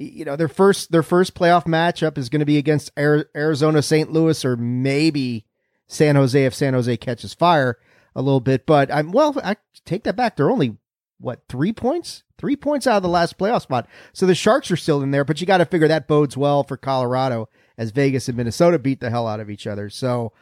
you 0.00 0.24
know, 0.24 0.34
their 0.36 0.48
first 0.48 0.90
their 0.90 1.02
first 1.02 1.34
playoff 1.34 1.66
matchup 1.66 2.16
is 2.18 2.28
going 2.28 2.40
to 2.40 2.46
be 2.46 2.58
against 2.58 2.90
Arizona, 2.98 3.82
St. 3.82 4.10
Louis, 4.10 4.44
or 4.44 4.56
maybe 4.56 5.44
San 5.86 6.16
Jose 6.16 6.44
if 6.44 6.54
San 6.54 6.74
Jose 6.74 6.96
catches 6.96 7.34
fire 7.34 7.78
a 8.16 8.22
little 8.22 8.40
bit. 8.40 8.66
But 8.66 8.92
I'm 8.92 9.12
well, 9.12 9.36
I 9.44 9.56
take 9.84 10.04
that 10.04 10.16
back. 10.16 10.36
They're 10.36 10.50
only 10.50 10.76
what 11.18 11.42
three 11.48 11.72
points, 11.72 12.22
three 12.38 12.56
points 12.56 12.86
out 12.86 12.96
of 12.96 13.02
the 13.02 13.08
last 13.08 13.36
playoff 13.36 13.62
spot. 13.62 13.86
So 14.14 14.24
the 14.26 14.34
Sharks 14.34 14.70
are 14.70 14.76
still 14.76 15.02
in 15.02 15.10
there, 15.10 15.24
but 15.24 15.40
you 15.40 15.46
got 15.46 15.58
to 15.58 15.66
figure 15.66 15.88
that 15.88 16.08
bodes 16.08 16.36
well 16.36 16.64
for 16.64 16.76
Colorado 16.78 17.48
as 17.76 17.90
Vegas 17.90 18.26
and 18.28 18.36
Minnesota 18.36 18.78
beat 18.78 19.00
the 19.00 19.10
hell 19.10 19.26
out 19.26 19.40
of 19.40 19.50
each 19.50 19.66
other. 19.66 19.90
So 19.90 20.32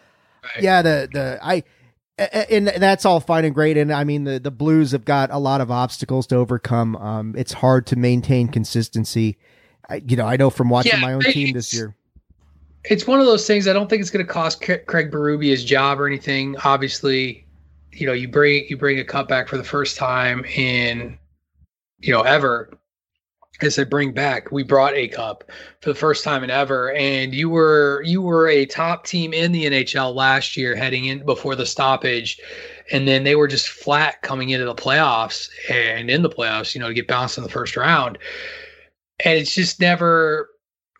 Right. 0.55 0.63
yeah, 0.63 0.83
the 0.83 1.09
the 1.13 1.39
I. 1.43 1.65
And 2.19 2.67
that's 2.67 3.05
all 3.05 3.21
fine 3.21 3.45
and 3.45 3.55
great, 3.55 3.77
and 3.77 3.93
I 3.93 4.03
mean 4.03 4.25
the, 4.25 4.41
the 4.41 4.51
Blues 4.51 4.91
have 4.91 5.05
got 5.05 5.31
a 5.31 5.39
lot 5.39 5.61
of 5.61 5.71
obstacles 5.71 6.27
to 6.29 6.37
overcome. 6.37 6.97
Um, 6.97 7.35
it's 7.37 7.53
hard 7.53 7.87
to 7.89 7.97
maintain 7.97 8.49
consistency. 8.49 9.39
I, 9.89 10.03
you 10.07 10.17
know, 10.17 10.27
I 10.27 10.37
know 10.37 10.51
from 10.51 10.69
watching 10.69 10.93
Yeah, 10.93 11.01
my 11.01 11.13
own 11.13 11.23
team 11.23 11.53
this 11.53 11.73
year. 11.73 11.95
It's 12.85 13.07
one 13.07 13.21
of 13.21 13.27
those 13.27 13.47
things. 13.47 13.69
I 13.69 13.73
don't 13.73 13.89
think 13.89 14.01
it's 14.01 14.11
going 14.11 14.25
to 14.27 14.33
cost 14.33 14.63
Cra- 14.63 14.81
Craig 14.81 15.11
Berube 15.11 15.47
his 15.47 15.65
job 15.65 16.01
or 16.01 16.07
anything. 16.07 16.57
Obviously, 16.65 17.47
you 17.93 18.07
know, 18.07 18.13
you 18.13 18.29
bring 18.29 18.67
you 18.69 18.77
bring 18.77 18.99
a 18.99 19.05
cutback 19.05 19.49
for 19.49 19.57
the 19.57 19.65
first 19.65 19.97
time 19.97 20.45
in 20.45 21.19
you 22.01 22.13
know 22.13 22.23
ever. 22.23 22.71
I 23.61 23.85
bring 23.85 24.13
back, 24.13 24.53
we 24.53 24.63
brought 24.63 24.95
a 24.95 25.09
cup 25.09 25.45
for 25.81 25.91
the 25.91 25.99
first 25.99 26.23
time 26.23 26.45
in 26.45 26.51
ever, 26.51 26.93
and 26.93 27.35
you 27.35 27.49
were 27.49 28.03
you 28.05 28.23
were 28.23 28.49
a 28.49 28.67
top 28.67 29.05
team 29.05 29.33
in 29.33 29.53
the 29.53 29.67
NHL 29.67 30.15
last 30.15 30.57
year, 30.57 30.77
heading 30.77 31.07
in 31.07 31.25
before 31.25 31.57
the 31.57 31.67
stoppage, 31.67 32.41
and 32.93 33.09
then 33.09 33.25
they 33.25 33.35
were 33.35 33.49
just 33.49 33.69
flat 33.69 34.23
coming 34.23 34.51
into 34.51 34.65
the 34.65 34.75
playoffs 34.75 35.51
and 35.71 36.09
in 36.09 36.23
the 36.23 36.31
playoffs, 36.31 36.75
you 36.75 36.81
know, 36.81 36.89
to 36.89 36.95
get 36.95 37.09
bounced 37.09 37.37
in 37.37 37.43
the 37.45 37.51
first 37.51 37.77
round, 37.77 38.19
and 39.25 39.39
it's 39.39 39.55
just 39.55 39.81
never 39.81 40.49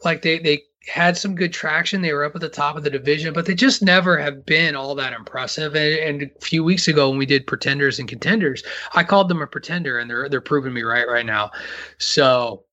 like 0.05 0.23
they 0.23 0.39
they 0.39 0.63
had 0.89 1.17
some 1.17 1.35
good 1.35 1.53
traction. 1.53 2.03
They 2.03 2.13
were 2.13 2.25
up 2.25 2.35
at 2.35 2.41
the 2.41 2.49
top 2.49 2.77
of 2.77 2.83
the 2.83 2.91
division, 2.91 3.33
but 3.33 3.47
they 3.47 3.55
just 3.55 3.83
never 3.83 4.19
have 4.19 4.47
been 4.47 4.75
all 4.75 4.95
that 4.95 5.13
impressive. 5.13 5.77
And, 5.77 6.23
and 6.23 6.31
a 6.37 6.41
few 6.41 6.65
weeks 6.65 6.89
ago, 6.89 7.11
when 7.11 7.19
we 7.19 7.27
did 7.27 7.47
pretenders 7.47 7.99
and 7.99 8.09
contenders, 8.09 8.63
I 8.95 9.05
called 9.05 9.29
them 9.29 9.43
a 9.43 9.47
pretender, 9.47 9.99
and 9.99 10.11
they're 10.11 10.29
they're 10.29 10.41
proving 10.41 10.73
me 10.73 10.83
right 10.83 11.07
right 11.07 11.27
now. 11.27 11.51
So 11.99 12.65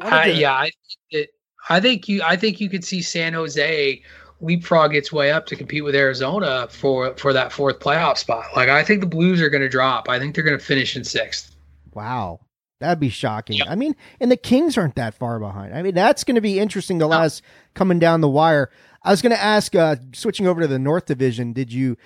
I 0.00 0.08
I, 0.08 0.26
yeah, 0.26 0.52
I, 0.52 0.70
it, 1.10 1.30
I 1.68 1.80
think 1.80 2.08
you 2.08 2.22
I 2.22 2.36
think 2.36 2.60
you 2.60 2.70
could 2.70 2.84
see 2.84 3.02
San 3.02 3.32
Jose 3.34 4.02
leapfrog 4.40 4.94
its 4.94 5.12
way 5.12 5.32
up 5.32 5.46
to 5.46 5.56
compete 5.56 5.84
with 5.84 5.94
Arizona 5.94 6.68
for 6.70 7.16
for 7.16 7.32
that 7.32 7.52
fourth 7.52 7.80
playoff 7.80 8.18
spot. 8.18 8.46
Like 8.54 8.68
I 8.68 8.84
think 8.84 9.00
the 9.00 9.06
Blues 9.06 9.40
are 9.40 9.50
going 9.50 9.62
to 9.62 9.68
drop. 9.68 10.08
I 10.08 10.18
think 10.18 10.34
they're 10.34 10.44
going 10.44 10.58
to 10.58 10.64
finish 10.64 10.96
in 10.96 11.04
sixth. 11.04 11.54
Wow. 11.92 12.40
That'd 12.80 13.00
be 13.00 13.08
shocking. 13.08 13.56
Yep. 13.56 13.66
I 13.70 13.74
mean, 13.76 13.96
and 14.20 14.30
the 14.30 14.36
Kings 14.36 14.76
aren't 14.76 14.96
that 14.96 15.14
far 15.14 15.38
behind. 15.38 15.74
I 15.74 15.82
mean, 15.82 15.94
that's 15.94 16.24
going 16.24 16.34
to 16.34 16.40
be 16.40 16.58
interesting 16.58 16.98
the 16.98 17.06
last 17.06 17.42
coming 17.74 17.98
down 17.98 18.20
the 18.20 18.28
wire. 18.28 18.70
I 19.02 19.10
was 19.10 19.22
going 19.22 19.34
to 19.34 19.42
ask, 19.42 19.74
uh, 19.74 19.96
switching 20.12 20.46
over 20.46 20.60
to 20.60 20.66
the 20.66 20.78
North 20.78 21.06
Division, 21.06 21.52
did 21.52 21.72
you, 21.72 21.96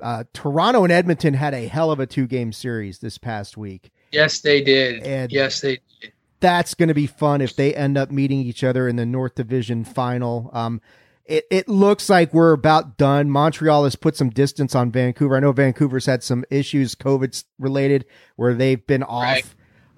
uh, 0.00 0.24
Toronto 0.32 0.84
and 0.84 0.92
Edmonton 0.92 1.34
had 1.34 1.54
a 1.54 1.68
hell 1.68 1.90
of 1.90 2.00
a 2.00 2.06
two 2.06 2.26
game 2.26 2.52
series 2.52 2.98
this 2.98 3.18
past 3.18 3.56
week. 3.56 3.90
Yes, 4.10 4.40
they 4.40 4.62
did. 4.62 5.02
And- 5.04 5.30
yes, 5.30 5.60
they. 5.60 5.78
Did. 6.00 6.12
That's 6.40 6.72
going 6.72 6.88
to 6.88 6.94
be 6.94 7.06
fun 7.06 7.42
if 7.42 7.54
they 7.54 7.74
end 7.74 7.98
up 7.98 8.10
meeting 8.10 8.40
each 8.40 8.64
other 8.64 8.88
in 8.88 8.96
the 8.96 9.04
North 9.04 9.34
Division 9.34 9.84
final. 9.84 10.48
Um, 10.54 10.80
it, 11.26 11.44
it 11.50 11.68
looks 11.68 12.08
like 12.08 12.32
we're 12.32 12.52
about 12.52 12.96
done. 12.96 13.30
Montreal 13.30 13.84
has 13.84 13.94
put 13.94 14.16
some 14.16 14.30
distance 14.30 14.74
on 14.74 14.90
Vancouver. 14.90 15.36
I 15.36 15.40
know 15.40 15.52
Vancouver's 15.52 16.06
had 16.06 16.22
some 16.22 16.44
issues, 16.50 16.94
COVID 16.94 17.44
related, 17.58 18.06
where 18.36 18.54
they've 18.54 18.84
been 18.86 19.02
off. 19.02 19.22
Right. 19.22 19.44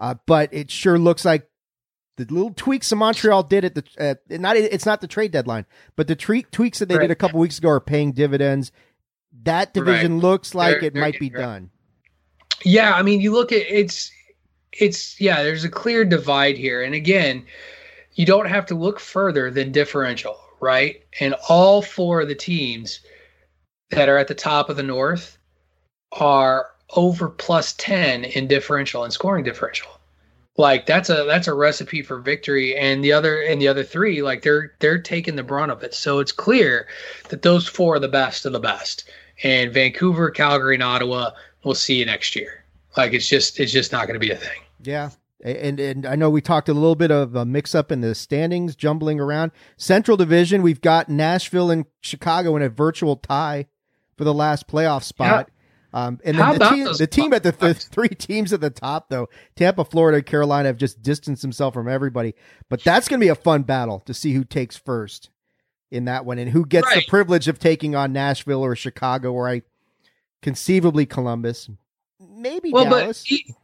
Uh, 0.03 0.15
but 0.27 0.53
it 0.53 0.69
sure 0.69 0.99
looks 0.99 1.25
like 1.25 1.49
the 2.17 2.25
little 2.25 2.53
tweaks 2.53 2.91
that 2.91 2.97
Montreal 2.97 3.45
did 3.45 3.65
at 3.65 3.75
the 3.77 3.85
uh, 3.99 4.15
not 4.37 4.57
it's 4.57 4.85
not 4.85 5.01
the 5.01 5.07
trade 5.07 5.31
deadline, 5.31 5.65
but 5.97 6.09
the 6.09 6.17
tre- 6.17 6.43
tweaks 6.43 6.81
that 6.81 6.89
they 6.89 6.97
Right. 6.97 7.03
did 7.03 7.11
a 7.13 7.15
couple 7.15 7.39
weeks 7.39 7.57
ago 7.59 7.69
are 7.69 7.81
paying 7.81 8.11
dividends. 8.13 8.73
That 9.45 9.73
division 9.73 10.19
looks 10.19 10.55
like 10.57 10.81
They're- 10.81 10.89
it 10.89 10.95
they're 10.95 11.03
might 11.03 11.19
be 11.21 11.31
right. 11.31 11.41
done. 11.41 11.71
Yeah, 12.65 12.93
I 12.95 13.03
mean, 13.03 13.21
you 13.21 13.33
look 13.33 13.53
at 13.53 13.63
it's 13.69 14.11
it's 14.73 15.21
yeah, 15.21 15.43
there's 15.45 15.65
a 15.65 15.69
clear 15.71 16.05
divide 16.05 16.59
here. 16.59 16.83
And 16.83 16.95
again, 16.97 17.47
you 18.15 18.27
don't 18.27 18.47
have 18.49 18.67
to 18.67 18.75
look 18.75 18.99
further 18.99 19.51
than 19.53 19.71
differential, 19.71 20.37
right? 20.61 21.03
And 21.21 21.35
all 21.49 21.81
four 21.81 22.21
of 22.23 22.29
the 22.29 22.35
teams 22.35 23.01
that 23.91 24.09
are 24.09 24.19
at 24.19 24.27
the 24.29 24.35
top 24.35 24.69
of 24.69 24.77
the 24.77 24.83
North 24.83 25.39
are 26.13 26.72
over 26.93 27.29
plus 27.29 27.75
10 27.75 28.25
in 28.25 28.47
differential 28.47 29.05
and 29.05 29.13
scoring 29.13 29.45
differential. 29.45 29.91
Like 30.59 30.85
that's 30.85 31.09
a 31.09 31.25
that's 31.27 31.49
a 31.49 31.55
recipe 31.55 32.03
for 32.03 32.19
victory 32.19 32.77
and 32.77 33.03
the 33.03 33.13
other 33.13 33.41
and 33.41 33.61
the 33.61 33.69
other 33.69 33.83
three 33.83 34.23
like 34.23 34.43
they're 34.43 34.75
they're 34.81 35.01
taking 35.01 35.37
the 35.37 35.43
brunt 35.43 35.73
of 35.73 35.83
it. 35.83 35.95
So 35.95 36.19
it's 36.19 36.33
clear 36.33 36.87
that 37.31 37.41
those 37.41 37.67
four 37.67 37.95
are 37.95 37.99
the 37.99 38.09
best 38.09 38.45
of 38.45 38.53
the 38.53 38.61
best. 38.61 39.09
And 39.43 39.73
Vancouver, 39.73 40.31
Calgary, 40.31 40.75
and 40.75 40.83
Ottawa, 40.83 41.31
we'll 41.65 41.75
see 41.75 41.99
you 41.99 42.05
next 42.05 42.37
year. 42.37 42.65
Like 42.99 43.15
it's 43.15 43.29
just 43.29 43.59
it's 43.59 43.73
just 43.73 43.93
not 43.93 44.07
going 44.07 44.21
to 44.21 44.25
be 44.25 44.31
a 44.31 44.37
thing. 44.37 44.61
Yeah. 44.83 45.11
And 45.43 45.81
and 45.81 46.05
I 46.05 46.17
know 46.17 46.29
we 46.29 46.43
talked 46.43 46.69
a 46.69 46.75
little 46.75 46.95
bit 46.97 47.11
of 47.11 47.35
a 47.35 47.47
mix 47.47 47.75
up 47.75 47.91
in 47.91 48.03
the 48.03 48.15
standings, 48.15 48.77
jumbling 48.77 49.19
around. 49.19 49.53
Central 49.79 50.19
Division, 50.19 50.61
we've 50.61 50.83
got 50.83 51.09
Nashville 51.09 51.71
and 51.71 51.87
Chicago 52.03 52.57
in 52.57 52.63
a 52.63 52.69
virtual 52.69 53.17
tie 53.17 53.67
for 54.17 54.25
the 54.25 54.35
last 54.35 54.69
playoff 54.69 55.03
spot. 55.03 55.51
Um, 55.95 56.19
and 56.25 56.39
then 56.39 56.59
the 56.59 56.69
team, 56.71 56.85
the 56.99 57.07
team 57.07 57.33
at 57.35 57.43
the, 57.43 57.53
the 57.53 57.75
three 57.93 58.09
teams 58.09 58.53
at 58.53 58.61
the 58.61 58.71
top, 58.71 59.11
though, 59.11 59.29
Tampa, 59.57 59.85
Florida, 59.85 60.23
Carolina 60.23 60.69
have 60.69 60.79
just 60.79 61.03
distanced 61.03 61.43
themselves 61.43 61.75
from 61.75 61.89
everybody. 61.89 62.35
But 62.71 62.83
that's 62.83 63.09
going 63.09 63.21
to 63.21 63.25
be 63.25 63.29
a 63.29 63.35
fun 63.35 63.63
battle 63.63 64.01
to 64.07 64.15
see 64.15 64.33
who 64.33 64.45
takes 64.45 64.77
first 64.77 65.29
in 65.91 66.07
that 66.07 66.25
one 66.25 66.39
and 66.39 66.51
who 66.51 66.65
gets 66.65 66.93
the 66.95 67.03
privilege 67.07 67.47
of 67.49 67.59
taking 67.59 67.95
on 67.95 68.13
Nashville 68.15 68.65
or 68.65 68.75
Chicago 68.75 69.33
or 69.33 69.49
I 69.49 69.63
conceivably 70.41 71.05
Columbus, 71.05 71.69
maybe 72.19 72.73
Well, 72.73 72.85
Dallas. 72.85 73.23
but 73.23 73.29
he- 73.29 73.55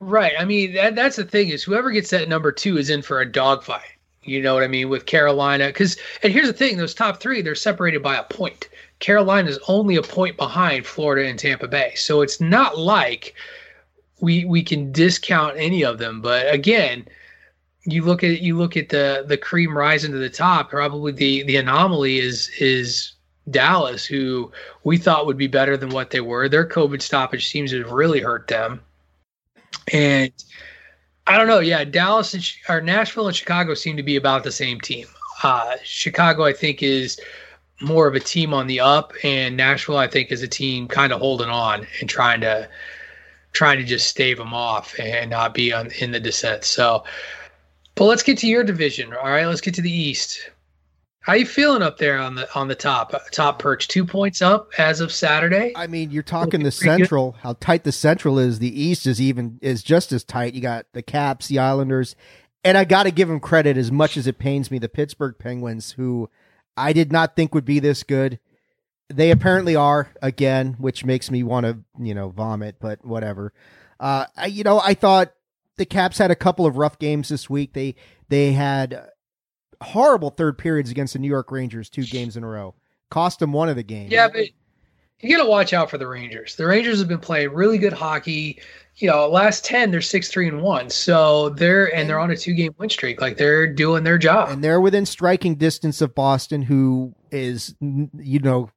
right. 0.00 0.32
I 0.38 0.44
mean 0.44 0.74
that 0.74 0.96
that's 0.96 1.16
the 1.16 1.24
thing 1.24 1.50
is 1.50 1.62
whoever 1.62 1.90
gets 1.92 2.10
that 2.10 2.28
number 2.28 2.50
two 2.50 2.76
is 2.78 2.90
in 2.90 3.00
for 3.02 3.20
a 3.20 3.30
dogfight. 3.30 3.80
You 4.24 4.40
know 4.40 4.54
what 4.54 4.62
I 4.62 4.68
mean 4.68 4.88
with 4.88 5.06
Carolina 5.06 5.66
because 5.66 5.96
and 6.22 6.32
here's 6.32 6.46
the 6.46 6.52
thing: 6.52 6.76
those 6.76 6.94
top 6.94 7.20
three 7.20 7.42
they're 7.42 7.54
separated 7.54 8.02
by 8.02 8.16
a 8.16 8.24
point. 8.24 8.68
Carolina's 9.00 9.58
only 9.66 9.96
a 9.96 10.02
point 10.02 10.36
behind 10.36 10.86
Florida 10.86 11.28
and 11.28 11.38
Tampa 11.38 11.66
Bay, 11.66 11.92
so 11.96 12.20
it's 12.20 12.40
not 12.40 12.78
like 12.78 13.34
we 14.20 14.44
we 14.44 14.62
can 14.62 14.92
discount 14.92 15.56
any 15.56 15.84
of 15.84 15.98
them. 15.98 16.20
But 16.20 16.52
again, 16.52 17.06
you 17.84 18.04
look 18.04 18.22
at 18.22 18.40
you 18.40 18.56
look 18.56 18.76
at 18.76 18.90
the 18.90 19.24
the 19.26 19.36
cream 19.36 19.76
rising 19.76 20.12
to 20.12 20.18
the 20.18 20.30
top. 20.30 20.70
Probably 20.70 21.12
the 21.12 21.42
the 21.42 21.56
anomaly 21.56 22.20
is 22.20 22.48
is 22.60 23.12
Dallas, 23.50 24.04
who 24.04 24.52
we 24.84 24.98
thought 24.98 25.26
would 25.26 25.36
be 25.36 25.48
better 25.48 25.76
than 25.76 25.90
what 25.90 26.10
they 26.10 26.20
were. 26.20 26.48
Their 26.48 26.66
COVID 26.66 27.02
stoppage 27.02 27.48
seems 27.48 27.72
to 27.72 27.82
have 27.82 27.90
really 27.90 28.20
hurt 28.20 28.46
them. 28.46 28.80
And 29.92 30.32
I 31.26 31.36
don't 31.38 31.46
know. 31.46 31.60
Yeah, 31.60 31.84
Dallas 31.84 32.34
and 32.34 32.52
or 32.68 32.80
Nashville 32.80 33.28
and 33.28 33.36
Chicago 33.36 33.74
seem 33.74 33.96
to 33.96 34.02
be 34.02 34.16
about 34.16 34.44
the 34.44 34.52
same 34.52 34.80
team. 34.80 35.06
Uh, 35.42 35.76
Chicago, 35.84 36.44
I 36.44 36.52
think, 36.52 36.82
is 36.82 37.20
more 37.80 38.06
of 38.06 38.14
a 38.14 38.20
team 38.20 38.54
on 38.54 38.66
the 38.66 38.80
up, 38.80 39.12
and 39.22 39.56
Nashville, 39.56 39.96
I 39.98 40.06
think, 40.06 40.30
is 40.30 40.42
a 40.42 40.48
team 40.48 40.88
kind 40.88 41.12
of 41.12 41.20
holding 41.20 41.48
on 41.48 41.86
and 42.00 42.08
trying 42.08 42.40
to 42.40 42.68
trying 43.52 43.78
to 43.78 43.84
just 43.84 44.08
stave 44.08 44.38
them 44.38 44.54
off 44.54 44.98
and 44.98 45.30
not 45.30 45.54
be 45.54 45.72
on 45.72 45.90
in 46.00 46.10
the 46.10 46.20
descent. 46.20 46.64
So, 46.64 47.04
but 47.94 48.04
let's 48.06 48.22
get 48.22 48.38
to 48.38 48.46
your 48.48 48.64
division. 48.64 49.12
All 49.12 49.30
right, 49.30 49.46
let's 49.46 49.60
get 49.60 49.74
to 49.74 49.82
the 49.82 49.92
East. 49.92 50.50
How 51.22 51.34
you 51.34 51.46
feeling 51.46 51.82
up 51.82 51.98
there 51.98 52.18
on 52.18 52.34
the 52.34 52.52
on 52.54 52.66
the 52.66 52.74
top 52.74 53.14
top 53.30 53.60
perch? 53.60 53.86
Two 53.86 54.04
points 54.04 54.42
up 54.42 54.70
as 54.76 55.00
of 55.00 55.12
Saturday. 55.12 55.72
I 55.76 55.86
mean, 55.86 56.10
you're 56.10 56.24
talking 56.24 56.64
the 56.64 56.72
Central. 56.72 57.32
Good. 57.32 57.40
How 57.40 57.52
tight 57.54 57.84
the 57.84 57.92
Central 57.92 58.40
is. 58.40 58.58
The 58.58 58.82
East 58.82 59.06
is 59.06 59.20
even 59.20 59.60
is 59.62 59.84
just 59.84 60.10
as 60.10 60.24
tight. 60.24 60.54
You 60.54 60.60
got 60.60 60.86
the 60.92 61.02
Caps, 61.02 61.46
the 61.46 61.60
Islanders, 61.60 62.16
and 62.64 62.76
I 62.76 62.84
got 62.84 63.04
to 63.04 63.12
give 63.12 63.28
them 63.28 63.38
credit 63.38 63.76
as 63.76 63.92
much 63.92 64.16
as 64.16 64.26
it 64.26 64.40
pains 64.40 64.68
me. 64.70 64.80
The 64.80 64.88
Pittsburgh 64.88 65.36
Penguins, 65.38 65.92
who 65.92 66.28
I 66.76 66.92
did 66.92 67.12
not 67.12 67.36
think 67.36 67.54
would 67.54 67.64
be 67.64 67.78
this 67.78 68.02
good, 68.02 68.40
they 69.08 69.30
apparently 69.30 69.76
are 69.76 70.10
again, 70.20 70.74
which 70.78 71.04
makes 71.04 71.30
me 71.30 71.44
want 71.44 71.66
to 71.66 71.78
you 72.00 72.14
know 72.14 72.30
vomit. 72.30 72.76
But 72.80 73.04
whatever. 73.04 73.52
Uh, 74.00 74.26
I, 74.36 74.46
you 74.46 74.64
know, 74.64 74.80
I 74.80 74.94
thought 74.94 75.32
the 75.76 75.86
Caps 75.86 76.18
had 76.18 76.32
a 76.32 76.36
couple 76.36 76.66
of 76.66 76.76
rough 76.76 76.98
games 76.98 77.28
this 77.28 77.48
week. 77.48 77.74
They 77.74 77.94
they 78.28 78.54
had 78.54 79.11
horrible 79.82 80.30
third 80.30 80.58
periods 80.58 80.90
against 80.90 81.12
the 81.12 81.18
New 81.18 81.28
York 81.28 81.50
Rangers 81.50 81.88
two 81.88 82.04
games 82.04 82.36
in 82.36 82.44
a 82.44 82.48
row. 82.48 82.74
Cost 83.10 83.40
them 83.40 83.52
one 83.52 83.68
of 83.68 83.76
the 83.76 83.82
games. 83.82 84.10
Yeah, 84.10 84.28
but 84.28 84.46
you 85.22 85.36
got 85.36 85.44
to 85.44 85.48
watch 85.48 85.72
out 85.72 85.88
for 85.88 85.98
the 85.98 86.06
Rangers. 86.06 86.56
The 86.56 86.66
Rangers 86.66 86.98
have 86.98 87.08
been 87.08 87.18
playing 87.18 87.52
really 87.52 87.78
good 87.78 87.92
hockey. 87.92 88.60
You 88.96 89.08
know, 89.08 89.28
last 89.28 89.64
ten 89.64 89.90
they're 89.90 90.00
six 90.00 90.28
three 90.28 90.48
and 90.48 90.62
one, 90.62 90.90
so 90.90 91.50
they're 91.50 91.94
and 91.94 92.08
they're 92.08 92.18
on 92.18 92.30
a 92.30 92.36
two 92.36 92.54
game 92.54 92.74
win 92.78 92.90
streak. 92.90 93.20
Like 93.20 93.36
they're 93.36 93.66
doing 93.66 94.04
their 94.04 94.18
job, 94.18 94.50
and 94.50 94.62
they're 94.62 94.80
within 94.80 95.06
striking 95.06 95.54
distance 95.54 96.00
of 96.00 96.14
Boston, 96.14 96.62
who 96.62 97.14
is 97.30 97.74
you 97.80 98.38
know 98.40 98.68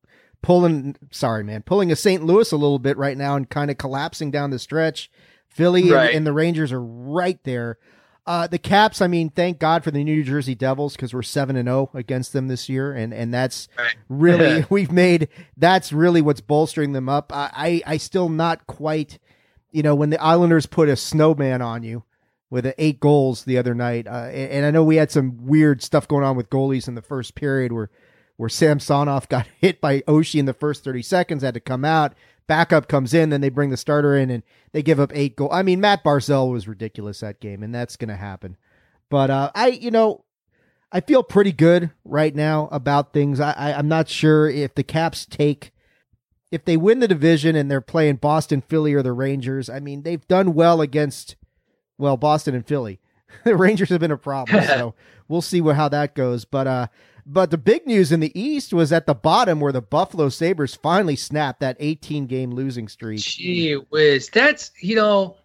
pulling. 0.41 0.95
Sorry, 1.11 1.43
man, 1.43 1.63
pulling 1.63 1.91
a 1.91 1.95
St. 1.95 2.23
Louis 2.23 2.51
a 2.51 2.57
little 2.57 2.79
bit 2.79 2.97
right 2.97 3.17
now 3.17 3.35
and 3.35 3.49
kind 3.49 3.71
of 3.71 3.77
collapsing 3.77 4.31
down 4.31 4.51
the 4.51 4.59
stretch. 4.59 5.09
Philly 5.49 5.91
right. 5.91 6.07
and, 6.07 6.17
and 6.17 6.27
the 6.27 6.33
Rangers 6.33 6.71
are 6.71 6.81
right 6.81 7.39
there. 7.43 7.77
Uh, 8.27 8.47
the 8.47 8.57
Caps, 8.57 9.01
I 9.01 9.07
mean, 9.07 9.29
thank 9.29 9.59
God 9.59 9.83
for 9.83 9.91
the 9.91 10.03
New 10.03 10.23
Jersey 10.23 10.55
Devils 10.55 10.95
because 10.95 11.13
we're 11.13 11.21
seven 11.21 11.55
and 11.55 11.67
zero 11.67 11.91
oh 11.93 11.97
against 11.97 12.33
them 12.33 12.47
this 12.47 12.67
year, 12.67 12.91
and 12.91 13.13
and 13.13 13.31
that's 13.31 13.67
right. 13.77 13.95
really 14.09 14.65
we've 14.69 14.91
made 14.91 15.27
that's 15.57 15.93
really 15.93 16.21
what's 16.21 16.41
bolstering 16.41 16.93
them 16.93 17.07
up. 17.07 17.31
I, 17.31 17.81
I 17.85 17.93
I 17.93 17.97
still 17.97 18.29
not 18.29 18.65
quite, 18.65 19.19
you 19.71 19.83
know, 19.83 19.93
when 19.93 20.09
the 20.09 20.21
Islanders 20.21 20.65
put 20.65 20.89
a 20.89 20.95
snowman 20.95 21.61
on 21.61 21.83
you 21.83 22.03
with 22.49 22.73
eight 22.79 22.99
goals 22.99 23.43
the 23.43 23.59
other 23.59 23.75
night, 23.75 24.07
uh, 24.07 24.29
and, 24.31 24.51
and, 24.51 24.65
I 24.65 24.71
know 24.71 24.83
we 24.83 24.95
had 24.95 25.11
some 25.11 25.45
weird 25.45 25.83
stuff 25.83 26.07
going 26.07 26.23
on 26.23 26.35
with 26.35 26.49
goalies 26.49 26.87
in 26.87 26.95
the 26.95 27.03
first 27.03 27.35
period 27.35 27.71
where 27.71 27.91
where 28.37 28.49
Samsonov 28.49 29.29
got 29.29 29.45
hit 29.61 29.79
by 29.79 30.01
Oshie 30.01 30.39
in 30.39 30.45
the 30.45 30.53
first 30.53 30.83
thirty 30.83 31.03
seconds, 31.03 31.43
had 31.43 31.53
to 31.53 31.59
come 31.59 31.85
out 31.85 32.15
backup 32.47 32.87
comes 32.87 33.13
in, 33.13 33.29
then 33.29 33.41
they 33.41 33.49
bring 33.49 33.69
the 33.69 33.77
starter 33.77 34.15
in, 34.15 34.29
and 34.29 34.43
they 34.71 34.83
give 34.83 34.99
up 34.99 35.11
eight 35.13 35.35
goals. 35.35 35.51
I 35.53 35.63
mean, 35.63 35.79
Matt 35.81 36.03
Barzal 36.03 36.51
was 36.51 36.67
ridiculous 36.67 37.19
that 37.19 37.39
game, 37.39 37.63
and 37.63 37.73
that's 37.73 37.95
going 37.95 38.09
to 38.09 38.15
happen. 38.15 38.57
But 39.09 39.29
uh, 39.29 39.51
I, 39.55 39.67
you 39.67 39.91
know, 39.91 40.25
I 40.91 41.01
feel 41.01 41.23
pretty 41.23 41.51
good 41.51 41.91
right 42.03 42.33
now 42.33 42.69
about 42.71 43.13
things. 43.13 43.39
I, 43.39 43.51
I 43.51 43.73
I'm 43.73 43.87
not 43.87 44.09
sure 44.09 44.49
if 44.49 44.75
the 44.75 44.83
Caps 44.83 45.25
take 45.25 45.71
if 46.51 46.63
they 46.63 46.77
win 46.77 46.99
the 46.99 47.07
division 47.07 47.55
and 47.55 47.69
they're 47.69 47.81
playing 47.81 48.15
Boston, 48.15 48.61
Philly, 48.61 48.93
or 48.93 49.03
the 49.03 49.11
Rangers. 49.11 49.69
I 49.69 49.79
mean, 49.79 50.03
they've 50.03 50.25
done 50.27 50.53
well 50.53 50.79
against 50.79 51.35
well 51.97 52.17
Boston 52.17 52.55
and 52.55 52.65
Philly. 52.65 52.99
the 53.43 53.55
Rangers 53.55 53.89
have 53.89 53.99
been 53.99 54.11
a 54.11 54.17
problem, 54.17 54.63
so 54.67 54.95
we'll 55.27 55.41
see 55.41 55.61
what, 55.61 55.75
how 55.75 55.89
that 55.89 56.15
goes. 56.15 56.45
But 56.45 56.67
uh, 56.67 56.87
but 57.25 57.49
the 57.49 57.57
big 57.57 57.87
news 57.87 58.11
in 58.11 58.19
the 58.19 58.39
East 58.39 58.73
was 58.73 58.93
at 58.93 59.07
the 59.07 59.15
bottom 59.15 59.59
where 59.59 59.71
the 59.71 59.81
Buffalo 59.81 60.29
Sabres 60.29 60.75
finally 60.75 61.15
snapped 61.15 61.59
that 61.59 61.75
18 61.79 62.27
game 62.27 62.51
losing 62.51 62.87
streak. 62.87 63.21
Gee 63.21 63.73
whiz. 63.73 64.29
That's, 64.29 64.71
you 64.79 64.95
know, 64.95 65.37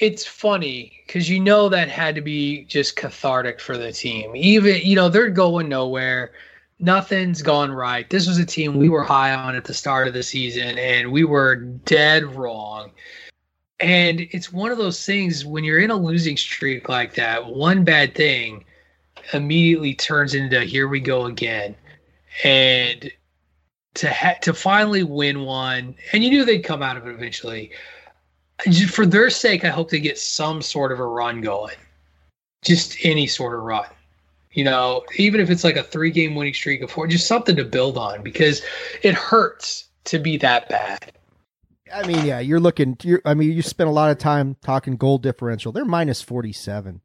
it's 0.00 0.24
funny 0.24 1.02
because 1.06 1.28
you 1.28 1.40
know 1.40 1.68
that 1.68 1.88
had 1.88 2.14
to 2.14 2.20
be 2.20 2.64
just 2.64 2.96
cathartic 2.96 3.58
for 3.58 3.76
the 3.76 3.92
team. 3.92 4.36
Even, 4.36 4.80
you 4.82 4.94
know, 4.94 5.08
they're 5.08 5.28
going 5.28 5.68
nowhere. 5.68 6.32
Nothing's 6.78 7.42
gone 7.42 7.72
right. 7.72 8.08
This 8.08 8.28
was 8.28 8.38
a 8.38 8.46
team 8.46 8.76
we 8.76 8.88
were 8.88 9.04
high 9.04 9.34
on 9.34 9.56
at 9.56 9.64
the 9.64 9.74
start 9.74 10.08
of 10.08 10.14
the 10.14 10.22
season, 10.22 10.78
and 10.78 11.12
we 11.12 11.24
were 11.24 11.56
dead 11.56 12.24
wrong. 12.24 12.92
And 13.80 14.20
it's 14.20 14.52
one 14.52 14.70
of 14.70 14.78
those 14.78 15.04
things 15.04 15.44
when 15.44 15.64
you're 15.64 15.80
in 15.80 15.90
a 15.90 15.96
losing 15.96 16.36
streak 16.36 16.88
like 16.88 17.14
that, 17.14 17.46
one 17.46 17.82
bad 17.82 18.14
thing 18.14 18.64
immediately 19.32 19.94
turns 19.94 20.34
into 20.34 20.60
here 20.60 20.88
we 20.88 21.00
go 21.00 21.26
again. 21.26 21.74
And 22.44 23.10
to 23.94 24.10
ha- 24.12 24.38
to 24.42 24.54
finally 24.54 25.02
win 25.02 25.42
one, 25.42 25.94
and 26.12 26.24
you 26.24 26.30
knew 26.30 26.44
they'd 26.44 26.60
come 26.62 26.82
out 26.82 26.96
of 26.96 27.06
it 27.06 27.14
eventually. 27.14 27.70
For 28.88 29.04
their 29.04 29.28
sake, 29.28 29.64
I 29.64 29.68
hope 29.68 29.90
they 29.90 30.00
get 30.00 30.18
some 30.18 30.62
sort 30.62 30.92
of 30.92 31.00
a 31.00 31.06
run 31.06 31.40
going, 31.40 31.74
just 32.62 32.96
any 33.04 33.26
sort 33.26 33.54
of 33.54 33.62
run. 33.62 33.86
You 34.52 34.64
know, 34.64 35.04
even 35.16 35.40
if 35.40 35.50
it's 35.50 35.64
like 35.64 35.76
a 35.76 35.82
three 35.82 36.10
game 36.10 36.34
winning 36.34 36.54
streak 36.54 36.82
of 36.82 36.90
four, 36.90 37.06
just 37.06 37.26
something 37.26 37.56
to 37.56 37.64
build 37.64 37.98
on 37.98 38.22
because 38.22 38.62
it 39.02 39.14
hurts 39.14 39.88
to 40.04 40.18
be 40.18 40.36
that 40.38 40.68
bad. 40.68 41.12
I 41.92 42.06
mean, 42.06 42.24
yeah, 42.24 42.38
you're 42.38 42.60
looking. 42.60 42.96
You're, 43.02 43.20
I 43.24 43.34
mean, 43.34 43.52
you 43.52 43.62
spent 43.62 43.88
a 43.88 43.92
lot 43.92 44.10
of 44.10 44.18
time 44.18 44.56
talking 44.62 44.96
goal 44.96 45.18
differential. 45.18 45.72
They're 45.72 45.84
minus 45.84 46.22
forty 46.22 46.52
seven. 46.52 47.00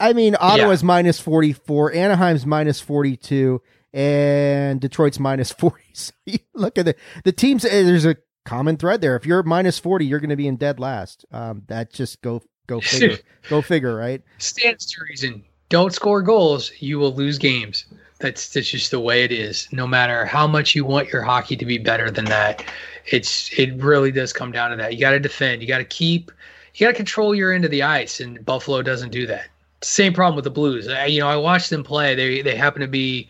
I 0.00 0.12
mean, 0.12 0.36
Ottawa's 0.40 0.82
yeah. 0.82 0.86
minus 0.86 1.20
44, 1.20 1.94
Anaheim's 1.94 2.44
minus 2.44 2.80
42, 2.80 3.62
and 3.92 4.80
Detroit's 4.80 5.18
minus 5.20 5.52
40. 5.52 5.82
So 5.94 6.12
look 6.54 6.76
at 6.76 6.86
the 6.86 6.96
the 7.22 7.30
teams. 7.30 7.64
Eh, 7.64 7.84
there's 7.84 8.04
a 8.04 8.16
common 8.44 8.76
thread 8.76 9.00
there. 9.00 9.14
If 9.14 9.24
you're 9.24 9.44
minus 9.44 9.78
40, 9.78 10.04
you're 10.04 10.18
going 10.18 10.30
to 10.30 10.36
be 10.36 10.48
in 10.48 10.56
dead 10.56 10.80
last. 10.80 11.24
Um, 11.30 11.62
that 11.68 11.92
just 11.92 12.20
go 12.20 12.42
go 12.66 12.80
figure. 12.80 13.18
go 13.48 13.62
figure, 13.62 13.94
right? 13.94 14.20
Stands 14.38 14.86
to 14.86 15.04
reason. 15.08 15.44
Don't 15.68 15.94
score 15.94 16.20
goals, 16.20 16.72
you 16.80 16.98
will 16.98 17.14
lose 17.14 17.38
games. 17.38 17.84
That's 18.18 18.48
that's 18.48 18.68
just 18.68 18.90
the 18.90 18.98
way 18.98 19.22
it 19.22 19.30
is. 19.30 19.68
No 19.70 19.86
matter 19.86 20.24
how 20.24 20.48
much 20.48 20.74
you 20.74 20.84
want 20.84 21.12
your 21.12 21.22
hockey 21.22 21.54
to 21.56 21.64
be 21.64 21.78
better 21.78 22.10
than 22.10 22.24
that, 22.24 22.64
it's 23.06 23.56
it 23.56 23.80
really 23.80 24.10
does 24.10 24.32
come 24.32 24.50
down 24.50 24.72
to 24.72 24.76
that. 24.78 24.94
You 24.94 25.00
got 25.00 25.12
to 25.12 25.20
defend. 25.20 25.62
You 25.62 25.68
got 25.68 25.78
to 25.78 25.84
keep. 25.84 26.32
You 26.74 26.86
got 26.86 26.90
to 26.90 26.96
control 26.96 27.36
your 27.36 27.52
end 27.52 27.64
of 27.64 27.70
the 27.70 27.84
ice, 27.84 28.18
and 28.18 28.44
Buffalo 28.44 28.82
doesn't 28.82 29.12
do 29.12 29.28
that 29.28 29.46
same 29.84 30.12
problem 30.12 30.36
with 30.36 30.44
the 30.44 30.50
Blues. 30.50 30.88
I, 30.88 31.06
you 31.06 31.20
know, 31.20 31.28
I 31.28 31.36
watched 31.36 31.70
them 31.70 31.84
play. 31.84 32.14
They 32.14 32.42
they 32.42 32.56
happen 32.56 32.80
to 32.80 32.88
be 32.88 33.28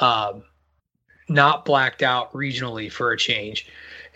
um, 0.00 0.42
not 1.28 1.64
blacked 1.64 2.02
out 2.02 2.32
regionally 2.32 2.90
for 2.90 3.12
a 3.12 3.16
change, 3.16 3.68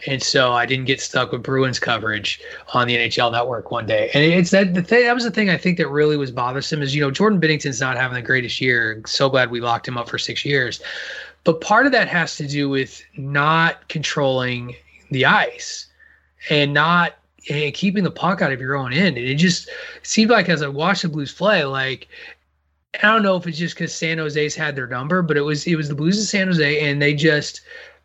and 0.07 0.23
so 0.23 0.53
I 0.53 0.66
didn't 0.66 0.87
get 0.87 1.01
stuck 1.01 1.33
with 1.33 1.42
Bruins 1.42 1.79
coverage 1.79 2.40
on 2.73 2.88
the 2.88 2.97
NHL 2.97 3.33
Network 3.33 3.70
one 3.70 3.87
day. 3.87 4.11
And 4.14 4.25
it's 4.25 4.51
that 4.51 4.75
the 4.75 4.83
thing 4.83 5.05
that 5.05 5.14
was 5.14 5.25
the 5.25 5.31
thing 5.31 5.51
I 5.51 5.57
think 5.57 5.79
that 5.79 5.88
really 5.88 6.16
was 6.16 6.31
bothersome 6.31 6.83
is 6.83 6.94
you 6.94 7.01
know 7.01 7.11
Jordan 7.11 7.40
Binnington's 7.40 7.81
not 7.81 7.97
having 7.97 8.14
the 8.14 8.23
greatest 8.23 8.61
year. 8.61 9.03
So 9.07 9.29
glad 9.29 9.51
we 9.51 9.61
locked 9.61 9.87
him 9.87 9.99
up 9.99 10.09
for 10.09 10.18
six 10.18 10.44
years, 10.44 10.81
but 11.44 11.61
part 11.61 11.87
of 11.87 11.92
that 11.92 12.09
has 12.09 12.37
to 12.37 12.47
do 12.47 12.68
with 12.68 13.03
not 13.16 13.88
controlling 13.88 14.75
the 15.11 15.25
ice 15.25 15.87
and 16.51 16.73
not 16.75 17.14
and 17.50 17.74
keeping 17.74 18.04
the 18.04 18.11
puck 18.11 18.42
out 18.42 18.52
of 18.52 18.61
your 18.61 18.76
own 18.76 18.92
end. 18.92 19.18
And 19.18 19.26
it 19.26 19.37
just 19.37 19.68
seemed 20.02 20.30
like 20.30 20.48
as 20.48 20.62
I 20.62 20.68
watched 20.68 21.02
the 21.02 21.09
Blues 21.09 21.33
play, 21.33 21.64
like 21.64 22.09
I 23.02 23.12
don't 23.12 23.22
know 23.22 23.37
if 23.37 23.46
it's 23.46 23.59
just 23.59 23.74
because 23.74 23.94
San 23.94 24.18
Jose's 24.18 24.54
had 24.54 24.76
their 24.76 24.87
number, 24.87 25.22
but 25.22 25.37
it 25.37 25.42
was 25.42 25.66
it 25.66 25.76
was 25.76 25.88
the 25.88 25.94
Blues 25.94 26.18
of 26.20 26.26
San 26.26 26.46
Jose, 26.46 26.80
and 26.80 27.00
they 27.02 27.14
just 27.14 27.61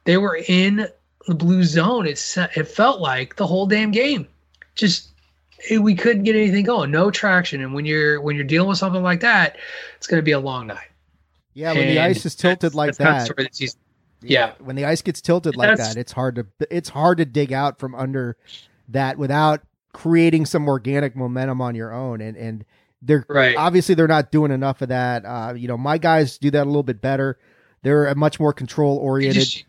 they 0.06 0.18
were 0.18 0.40
in 0.48 0.88
the 1.28 1.36
blue 1.36 1.64
zone. 1.64 2.08
It's 2.08 2.38
it 2.38 2.68
felt 2.68 3.00
like 3.00 3.36
the 3.36 3.46
whole 3.46 3.68
damn 3.68 3.92
game. 3.92 4.28
Just 4.76 5.10
it, 5.70 5.80
we 5.80 5.96
couldn't 5.96 6.24
get 6.24 6.36
anything 6.36 6.64
going, 6.64 6.92
no 6.92 7.12
traction. 7.12 7.62
And 7.62 7.74
when 7.74 7.86
you're 7.86 8.22
when 8.22 8.36
you're 8.36 8.46
dealing 8.46 8.70
with 8.70 8.78
something 8.78 9.04
like 9.04 9.20
that, 9.22 9.58
it's 9.98 10.08
going 10.08 10.20
to 10.20 10.26
be 10.26 10.32
a 10.32 10.40
long 10.40 10.68
night. 10.68 10.88
Yeah, 11.54 11.74
when 11.74 11.84
and 11.84 11.92
the 11.92 12.00
ice 12.00 12.26
is 12.26 12.36
tilted 12.36 12.74
like 12.74 12.96
that. 12.98 13.30
Yeah, 13.58 13.68
yeah, 14.22 14.52
when 14.60 14.76
the 14.76 14.86
ice 14.86 15.02
gets 15.02 15.22
tilted 15.22 15.56
like 15.56 15.78
that, 15.78 15.98
it's 15.98 16.12
hard 16.12 16.36
to 16.36 16.48
it's 16.76 16.90
hard 16.90 17.18
to 17.20 17.26
dig 17.26 17.54
out 17.54 17.80
from 17.80 17.96
under 17.96 18.38
that 18.90 19.18
without 19.18 19.62
creating 19.94 20.46
some 20.46 20.68
organic 20.68 21.16
momentum 21.16 21.62
on 21.62 21.76
your 21.76 21.94
own. 21.94 22.22
And 22.22 22.38
and 22.38 22.66
they're 23.02 23.26
right. 23.30 23.56
obviously 23.56 23.96
they're 23.96 24.08
not 24.08 24.32
doing 24.32 24.52
enough 24.52 24.82
of 24.82 24.90
that. 24.90 25.26
Uh, 25.26 25.54
you 25.56 25.68
know 25.68 25.78
my 25.78 25.98
guys 25.98 26.38
do 26.38 26.52
that 26.52 26.64
a 26.64 26.70
little 26.70 26.84
bit 26.84 27.02
better. 27.02 27.40
They're 27.82 28.08
a 28.08 28.16
much 28.16 28.40
more 28.40 28.52
control 28.52 28.98
oriented. 28.98 29.64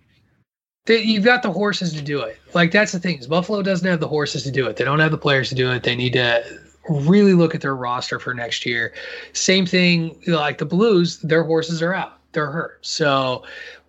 you've 0.88 1.24
got 1.24 1.42
the 1.42 1.52
horses 1.52 1.92
to 1.92 2.02
do 2.02 2.20
it. 2.20 2.38
Like 2.54 2.72
that's 2.72 2.92
the 2.92 2.98
thing 2.98 3.18
is 3.18 3.26
buffalo 3.26 3.62
doesn't 3.62 3.88
have 3.88 4.00
the 4.00 4.09
horses 4.09 4.42
to 4.44 4.50
do 4.50 4.66
it. 4.66 4.76
They 4.76 4.85
don't 4.85 4.98
have 4.98 5.12
the 5.12 5.18
players 5.18 5.48
to 5.50 5.54
do 5.54 5.70
it. 5.70 5.85
They 5.85 5.94
need 5.94 6.14
to 6.14 6.42
really 6.88 7.35
look 7.35 7.54
at 7.54 7.61
their 7.61 7.76
roster 7.76 8.18
for 8.18 8.35
next 8.35 8.66
year. 8.66 8.92
Same 9.33 9.66
thing 9.66 10.20
like 10.26 10.59
the 10.59 10.66
blues 10.66 11.18
their 11.20 11.44
horses 11.44 11.83
are 11.83 11.94
out. 11.94 12.18
They're 12.33 12.50
hurt. 12.50 12.85
So 12.85 13.44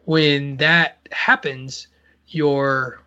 when 0.05 0.57
that 0.57 0.97
happens 1.11 1.87
you're 2.31 3.01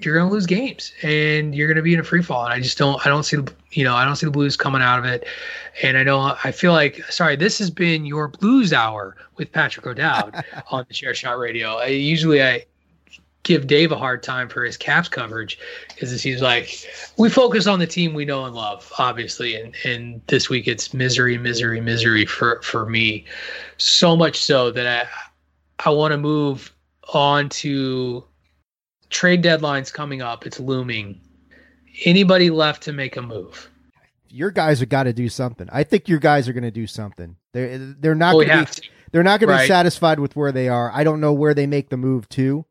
you're 0.00 0.14
going 0.14 0.28
to 0.28 0.32
lose 0.32 0.46
games 0.46 0.92
and 1.02 1.54
you're 1.54 1.68
going 1.68 1.76
to 1.76 1.82
be 1.82 1.94
in 1.94 2.00
a 2.00 2.04
free 2.04 2.22
fall. 2.22 2.44
And 2.44 2.52
I 2.52 2.60
just 2.60 2.78
don't, 2.78 3.04
I 3.06 3.08
don't 3.08 3.22
see 3.24 3.36
the, 3.36 3.52
you 3.72 3.84
know, 3.84 3.94
I 3.94 4.04
don't 4.04 4.16
see 4.16 4.26
the 4.26 4.32
Blues 4.32 4.56
coming 4.56 4.82
out 4.82 4.98
of 4.98 5.04
it. 5.04 5.26
And 5.82 5.96
I 5.96 6.02
know, 6.02 6.36
I 6.42 6.50
feel 6.50 6.72
like, 6.72 7.02
sorry, 7.04 7.36
this 7.36 7.58
has 7.58 7.70
been 7.70 8.04
your 8.04 8.28
Blues 8.28 8.72
hour 8.72 9.16
with 9.36 9.52
Patrick 9.52 9.86
O'Dowd 9.86 10.44
on 10.70 10.84
the 10.88 10.94
Chair 10.94 11.14
Shot 11.14 11.38
Radio. 11.38 11.76
I, 11.76 11.86
usually 11.86 12.42
I 12.42 12.64
give 13.42 13.66
Dave 13.66 13.90
a 13.90 13.96
hard 13.96 14.22
time 14.22 14.48
for 14.48 14.64
his 14.64 14.76
caps 14.76 15.08
coverage 15.08 15.58
because 15.88 16.22
he's 16.22 16.40
like, 16.40 16.86
we 17.18 17.28
focus 17.28 17.66
on 17.66 17.78
the 17.78 17.86
team 17.86 18.14
we 18.14 18.24
know 18.24 18.44
and 18.44 18.54
love, 18.54 18.90
obviously, 18.98 19.56
and 19.56 19.74
and 19.84 20.20
this 20.28 20.48
week 20.48 20.68
it's 20.68 20.94
misery, 20.94 21.36
misery, 21.38 21.80
misery 21.80 22.24
for 22.24 22.62
for 22.62 22.86
me, 22.86 23.24
so 23.78 24.16
much 24.16 24.36
so 24.36 24.70
that 24.70 24.86
I 24.86 25.88
I 25.88 25.90
want 25.90 26.12
to 26.12 26.18
move 26.18 26.72
on 27.12 27.48
to 27.48 28.24
trade 29.12 29.42
deadlines 29.44 29.92
coming 29.92 30.22
up. 30.22 30.46
It's 30.46 30.58
looming. 30.58 31.20
Anybody 32.04 32.50
left 32.50 32.82
to 32.84 32.92
make 32.92 33.16
a 33.16 33.22
move? 33.22 33.70
Your 34.28 34.50
guys 34.50 34.80
have 34.80 34.88
got 34.88 35.02
to 35.04 35.12
do 35.12 35.28
something. 35.28 35.68
I 35.70 35.84
think 35.84 36.08
your 36.08 36.18
guys 36.18 36.48
are 36.48 36.52
going 36.54 36.62
to 36.64 36.70
do 36.70 36.86
something. 36.86 37.36
They're 37.52 37.78
they're 37.78 38.14
not 38.14 38.34
Oh, 38.34 38.38
going 38.38 38.48
to 38.48 38.64
be 38.64 38.82
they're 39.12 39.22
not 39.22 39.40
going 39.40 39.54
to 39.54 39.62
be 39.62 39.68
satisfied 39.68 40.18
with 40.18 40.34
where 40.34 40.52
they 40.52 40.68
are. 40.68 40.90
I 40.92 41.04
don't 41.04 41.20
know 41.20 41.34
where 41.34 41.52
they 41.54 41.66
make 41.66 41.90
the 41.90 41.98
move 41.98 42.28
to, 42.30 42.64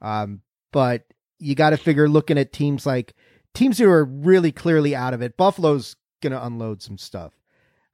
um, 0.00 0.42
but 0.72 1.04
you 1.40 1.56
got 1.56 1.70
to 1.70 1.76
figure 1.76 2.08
looking 2.08 2.38
at 2.38 2.52
teams 2.52 2.86
like 2.86 3.14
teams 3.52 3.78
who 3.78 3.90
are 3.90 4.04
really 4.04 4.52
clearly 4.52 4.94
out 4.94 5.12
of 5.12 5.20
it. 5.20 5.36
Buffalo's 5.36 5.96
going 6.22 6.32
to 6.32 6.44
unload 6.44 6.82
some 6.82 6.98
stuff, 6.98 7.32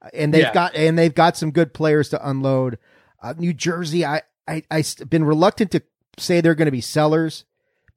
Uh, 0.03 0.09
and 0.13 0.31
they've 0.31 0.43
Yeah. 0.43 0.53
got 0.53 0.75
and 0.75 0.97
they've 0.97 1.13
got 1.15 1.35
some 1.35 1.49
good 1.49 1.73
players 1.73 2.09
to 2.09 2.29
unload. 2.29 2.77
Uh, 3.23 3.33
New 3.39 3.53
Jersey, 3.53 4.05
I 4.05 4.21
I 4.47 4.61
I've 4.69 5.09
been 5.09 5.23
reluctant 5.23 5.71
to 5.71 5.81
say 6.19 6.41
they're 6.41 6.53
going 6.53 6.67
to 6.67 6.71
be 6.71 6.81
sellers 6.81 7.43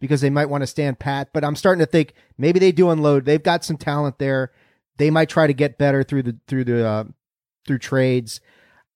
because 0.00 0.20
they 0.20 0.30
might 0.30 0.48
want 0.48 0.62
to 0.62 0.66
stand 0.66 0.98
pat, 0.98 1.30
but 1.32 1.44
I'm 1.44 1.56
starting 1.56 1.80
to 1.80 1.90
think 1.90 2.14
maybe 2.37 2.58
they 2.58 2.72
do 2.72 2.90
unload. 2.90 3.24
They've 3.24 3.42
got 3.42 3.64
some 3.64 3.76
talent 3.76 4.18
there. 4.18 4.52
They 4.96 5.11
might 5.11 5.28
try 5.28 5.46
to 5.46 5.52
get 5.52 5.78
better 5.78 6.02
through 6.02 6.24
the 6.24 6.37
through 6.46 6.64
the 6.64 6.87
uh, 6.87 7.04
through 7.66 7.78
trades. 7.78 8.40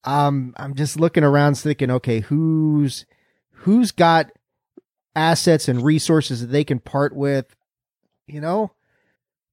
Um, 0.04 0.54
I'm 0.56 0.74
just 0.74 0.98
looking 0.98 1.24
around 1.24 1.56
thinking, 1.56 1.90
okay, 1.90 2.20
who's 2.20 3.06
who's 3.50 3.92
got 3.92 4.30
assets 5.14 5.68
and 5.68 5.84
resources 5.84 6.40
that 6.40 6.48
they 6.48 6.64
can 6.64 6.80
part 6.80 7.14
with? 7.14 7.54
You 8.26 8.40
know, 8.40 8.72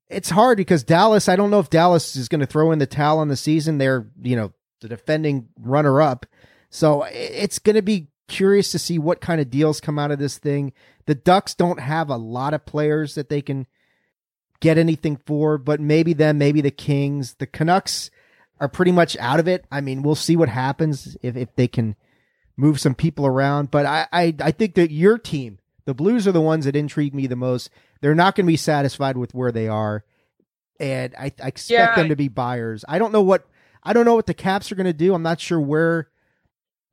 it's 0.09 0.29
hard 0.29 0.57
because 0.57 0.83
Dallas. 0.83 1.29
I 1.29 1.35
don't 1.35 1.51
know 1.51 1.59
if 1.59 1.69
Dallas 1.69 2.15
is 2.15 2.29
going 2.29 2.41
to 2.41 2.47
throw 2.47 2.71
in 2.71 2.79
the 2.79 2.88
towel 2.88 3.19
on 3.19 3.27
the 3.27 3.35
season. 3.35 3.77
They're 3.77 4.07
you 4.21 4.35
know 4.35 4.53
the 4.81 4.88
defending 4.88 5.49
runner 5.59 6.01
up, 6.01 6.25
so 6.69 7.03
it's 7.12 7.59
going 7.59 7.75
to 7.75 7.81
be 7.81 8.07
curious 8.30 8.72
to 8.72 8.80
see 8.80 8.98
what 8.98 9.20
kind 9.20 9.42
of 9.42 9.50
deals 9.50 9.82
come 9.82 10.00
out 10.00 10.12
of 10.12 10.20
this 10.20 10.38
thing. 10.38 10.72
The 11.06 11.15
Ducks 11.15 11.54
don't 11.56 11.80
have 11.82 12.10
a 12.10 12.15
lot 12.18 12.54
of 12.54 12.65
players 12.65 13.15
that 13.15 13.28
they 13.30 13.42
can 13.42 13.68
get 14.62 14.78
anything 14.78 15.18
for, 15.26 15.58
but 15.58 15.80
maybe 15.82 16.13
them, 16.13 16.38
maybe 16.38 16.62
the 16.62 16.72
Kings, 16.72 17.34
the 17.36 17.48
Canucks 17.48 18.10
are 18.60 18.70
pretty 18.70 18.92
much 18.92 19.18
out 19.18 19.39
of 19.39 19.48
it. 19.48 19.65
I 19.72 19.82
mean, 19.82 20.02
we'll 20.04 20.15
see 20.15 20.36
what 20.36 20.50
happens 20.50 21.18
if, 21.22 21.36
if 21.36 21.56
they 21.56 21.68
can 21.68 21.96
move 22.58 22.80
some 22.80 22.96
people 22.96 23.26
around. 23.26 23.72
But 23.72 23.86
I, 23.86 24.08
I, 24.12 24.36
I 24.42 24.52
think 24.52 24.76
that 24.76 24.92
your 24.92 25.18
team, 25.18 25.60
the 25.86 25.94
Blues, 25.94 26.28
are 26.28 26.34
the 26.34 26.42
ones 26.42 26.65
that 26.65 26.76
intrigue 26.76 27.13
me 27.15 27.26
the 27.28 27.36
most. 27.36 27.70
They're 28.02 28.15
not 28.15 28.36
going 28.36 28.46
to 28.46 28.52
be 28.52 28.58
satisfied 28.58 29.18
with 29.18 29.34
where 29.34 29.52
they 29.52 29.68
are, 29.68 30.04
and 30.80 31.13
I, 31.18 31.32
I 31.44 31.48
expect 31.48 31.70
Yeah, 31.70 31.96
them 31.96 32.10
to 32.10 32.15
be 32.15 32.28
buyers. 32.28 32.86
I 32.88 33.00
don't 33.00 33.12
know 33.12 33.22
what 33.22 33.46
I 33.82 33.94
don't 33.94 34.06
know 34.06 34.15
what 34.15 34.28
the 34.28 34.34
Caps 34.34 34.72
are 34.72 34.76
going 34.76 34.86
to 34.86 34.94
do. 34.94 35.13
I'm 35.13 35.24
not 35.24 35.39
sure 35.39 35.60
where, 35.60 36.10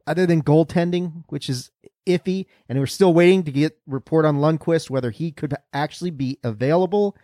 other 0.06 0.26
than 0.26 0.42
goaltending, 0.42 1.24
which 1.28 1.48
is 1.48 1.70
iffy, 2.06 2.46
and 2.68 2.78
we're 2.78 2.86
still 2.86 3.12
waiting 3.12 3.42
to 3.44 3.52
get 3.52 3.78
report 3.86 4.24
on 4.24 4.38
Lundqvist 4.38 4.88
whether 4.90 5.10
he 5.10 5.32
could 5.32 5.54
actually 5.72 6.10
be 6.10 6.38
available. 6.42 7.16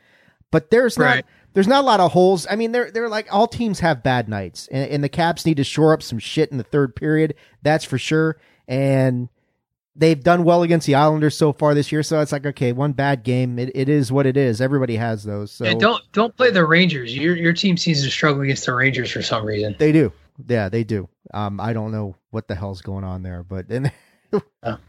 But 0.50 0.70
there's 0.70 0.98
not 0.98 1.24
there's 1.54 1.68
not 1.68 1.82
a 1.82 1.86
lot 1.86 2.00
of 2.00 2.12
holes. 2.12 2.46
I 2.50 2.56
mean, 2.56 2.72
they're 2.72 2.90
they're 2.90 3.08
like 3.08 3.32
all 3.32 3.46
teams 3.46 3.80
have 3.80 4.02
bad 4.02 4.28
nights, 4.28 4.68
and, 4.70 4.90
and 4.90 5.04
the 5.04 5.08
Caps 5.08 5.46
need 5.46 5.56
to 5.56 5.64
shore 5.64 5.92
up 5.92 6.02
some 6.02 6.18
shit 6.18 6.50
in 6.50 6.58
the 6.58 6.64
third 6.64 6.94
period. 6.94 7.34
That's 7.62 7.84
for 7.84 7.98
sure. 7.98 8.38
And 8.68 9.28
they've 9.96 10.22
done 10.22 10.44
well 10.44 10.62
against 10.62 10.86
the 10.86 10.94
Islanders 10.94 11.36
so 11.36 11.52
far 11.52 11.74
this 11.74 11.92
year. 11.92 12.02
So 12.02 12.20
it's 12.20 12.32
like 12.32 12.44
okay, 12.44 12.72
one 12.72 12.92
bad 12.92 13.22
game. 13.22 13.58
It, 13.58 13.70
it 13.74 13.88
is 13.88 14.12
what 14.12 14.26
it 14.26 14.36
is. 14.36 14.60
Everybody 14.60 14.96
has 14.96 15.24
those. 15.24 15.52
So 15.52 15.64
and 15.64 15.80
don't 15.80 16.02
don't 16.12 16.36
play 16.36 16.50
the 16.50 16.66
Rangers. 16.66 17.16
Your 17.16 17.36
your 17.36 17.52
team 17.52 17.76
seems 17.76 18.02
to 18.04 18.10
struggle 18.10 18.42
against 18.42 18.66
the 18.66 18.74
Rangers 18.74 19.10
for 19.10 19.22
some 19.22 19.44
reason. 19.44 19.76
they 19.78 19.92
do. 19.92 20.12
Yeah, 20.48 20.68
they 20.68 20.84
do. 20.84 21.08
Um, 21.34 21.60
I 21.60 21.72
don't 21.72 21.92
know 21.92 22.16
what 22.30 22.48
the 22.48 22.54
hell's 22.54 22.82
going 22.82 23.04
on 23.04 23.22
there, 23.22 23.42
but 23.42 23.66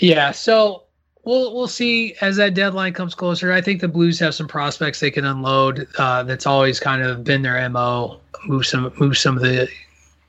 Yeah, 0.00 0.30
so 0.30 0.84
we'll 1.24 1.54
we'll 1.54 1.68
see 1.68 2.14
as 2.20 2.36
that 2.36 2.54
deadline 2.54 2.94
comes 2.94 3.14
closer. 3.14 3.52
I 3.52 3.60
think 3.60 3.80
the 3.80 3.88
Blues 3.88 4.18
have 4.20 4.34
some 4.34 4.48
prospects 4.48 5.00
they 5.00 5.10
can 5.10 5.24
unload. 5.24 5.86
Uh, 5.98 6.22
that's 6.22 6.46
always 6.46 6.80
kind 6.80 7.02
of 7.02 7.22
been 7.22 7.42
their 7.42 7.68
mo. 7.68 8.18
Move 8.46 8.66
some 8.66 8.92
move 8.98 9.18
some 9.18 9.36
of 9.36 9.42
the 9.42 9.68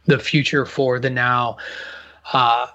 the 0.06 0.20
future 0.20 0.66
for 0.66 1.00
the 1.00 1.10
now, 1.10 1.58
uh, 2.34 2.68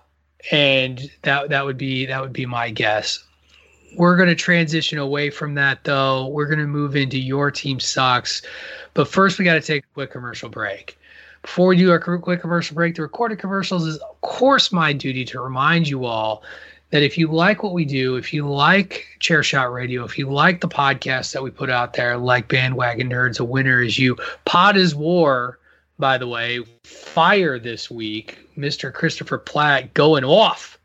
and 0.51 1.11
that 1.23 1.51
that 1.51 1.65
would 1.65 1.77
be 1.77 2.07
that 2.07 2.21
would 2.23 2.33
be 2.33 2.47
my 2.47 2.71
guess. 2.71 3.23
We're 3.97 4.17
going 4.17 4.29
to 4.29 4.35
transition 4.35 4.99
away 4.99 5.31
from 5.31 5.55
that 5.55 5.85
though. 5.85 6.29
We're 6.29 6.47
going 6.47 6.59
to 6.59 6.67
move 6.67 6.97
into 6.97 7.19
your 7.19 7.51
team 7.51 7.79
sucks, 7.79 8.43
but 8.95 9.07
first 9.07 9.39
we 9.39 9.45
got 9.45 9.55
to 9.55 9.61
take 9.61 9.85
a 9.85 9.95
quick 9.95 10.11
commercial 10.11 10.49
break. 10.49 10.99
Before 11.47 11.69
we 11.69 11.77
do 11.77 11.93
our 11.93 12.01
quick 12.01 12.41
commercial 12.41 12.75
break, 12.75 12.97
the 12.97 13.03
recorded 13.03 13.39
commercials 13.39 13.87
is 13.87 13.99
of 13.99 14.21
course 14.21 14.73
my 14.73 14.93
duty 14.93 15.25
to 15.27 15.41
remind 15.41 15.87
you 15.87 16.05
all 16.05 16.43
that 16.91 17.05
if 17.05 17.17
you 17.17 17.29
like 17.29 17.63
what 17.63 17.73
we 17.73 17.85
do, 17.85 18.17
if 18.17 18.35
you 18.35 18.49
like 18.49 19.07
Chair 19.21 19.45
Shot 19.45 19.73
Radio, 19.73 20.03
if 20.03 20.19
you 20.19 20.29
like 20.29 20.61
the 20.61 20.69
podcast 20.69 21.33
that 21.33 21.45
we 21.45 21.53
put 21.53 21.71
out 21.71 21.93
there, 21.93 22.17
like 22.17 22.49
Bandwagon 22.49 23.09
Nerds, 23.09 23.39
a 23.39 23.45
winner 23.45 23.81
is 23.81 23.97
you. 23.97 24.17
Pod 24.45 24.77
is 24.77 24.97
War, 24.97 25.61
by 26.01 26.19
the 26.19 26.27
way, 26.27 26.65
fire 26.83 27.61
this 27.61 27.89
week. 27.89 28.39
Mr. 28.59 28.93
Christopher 28.93 29.39
Platt 29.39 29.95
going 29.95 30.25
off 30.25 30.77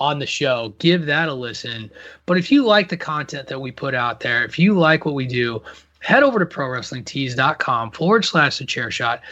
on 0.00 0.18
the 0.18 0.26
show. 0.26 0.74
Give 0.80 1.06
that 1.06 1.28
a 1.28 1.34
listen. 1.34 1.88
But 2.26 2.36
if 2.36 2.50
you 2.50 2.64
like 2.64 2.88
the 2.88 2.96
content 2.96 3.46
that 3.46 3.60
we 3.60 3.70
put 3.70 3.94
out 3.94 4.20
there, 4.20 4.44
if 4.44 4.58
you 4.58 4.76
like 4.76 5.04
what 5.04 5.14
we 5.14 5.28
do, 5.28 5.62
head 6.04 6.22
over 6.22 6.38
to 6.38 6.44
prowrestlingtees.com 6.44 7.90
forward 7.92 8.24
slash 8.26 8.58
the 8.58 8.66
chair 8.66 8.90
shot 8.90 9.22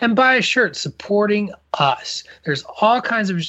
and 0.00 0.16
buy 0.16 0.34
a 0.34 0.42
shirt 0.42 0.74
supporting 0.74 1.52
us. 1.78 2.24
There's 2.44 2.64
all 2.80 3.00
kinds 3.00 3.30
of 3.30 3.40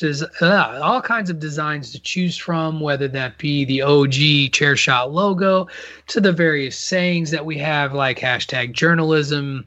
uh, 0.42 0.80
all 0.84 1.02
kinds 1.02 1.32
of 1.32 1.40
designs 1.40 1.92
to 1.92 2.00
choose 2.00 2.38
from, 2.38 2.80
whether 2.80 3.08
that 3.08 3.40
be 3.40 3.66
the 3.66 3.82
OG 3.82 4.52
chair 4.54 4.76
shot 4.76 5.12
logo 5.12 5.68
to 6.08 6.22
the 6.22 6.32
various 6.32 6.78
sayings 6.78 7.32
that 7.32 7.46
we 7.46 7.58
have, 7.58 7.94
like 7.94 8.20
hashtag 8.20 8.74
journalism, 8.74 9.66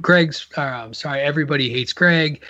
Greg's, 0.00 0.46
uh, 0.56 0.60
I'm 0.60 0.94
sorry, 0.94 1.22
everybody 1.22 1.68
hates 1.68 1.92
Greg, 1.92 2.44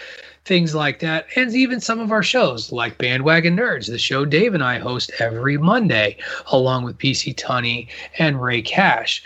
things 0.44 0.74
like 0.74 0.98
that, 0.98 1.26
and 1.36 1.54
even 1.54 1.80
some 1.80 2.00
of 2.00 2.12
our 2.12 2.22
shows 2.22 2.70
like 2.70 2.98
Bandwagon 2.98 3.56
Nerds, 3.56 3.86
the 3.86 3.96
show 3.96 4.26
Dave 4.26 4.52
and 4.52 4.62
I 4.62 4.78
host 4.78 5.10
every 5.20 5.56
Monday, 5.56 6.18
along 6.52 6.84
with 6.84 6.98
PC 6.98 7.34
Tunney 7.34 7.88
and 8.18 8.42
Ray 8.42 8.60
Cash 8.60 9.22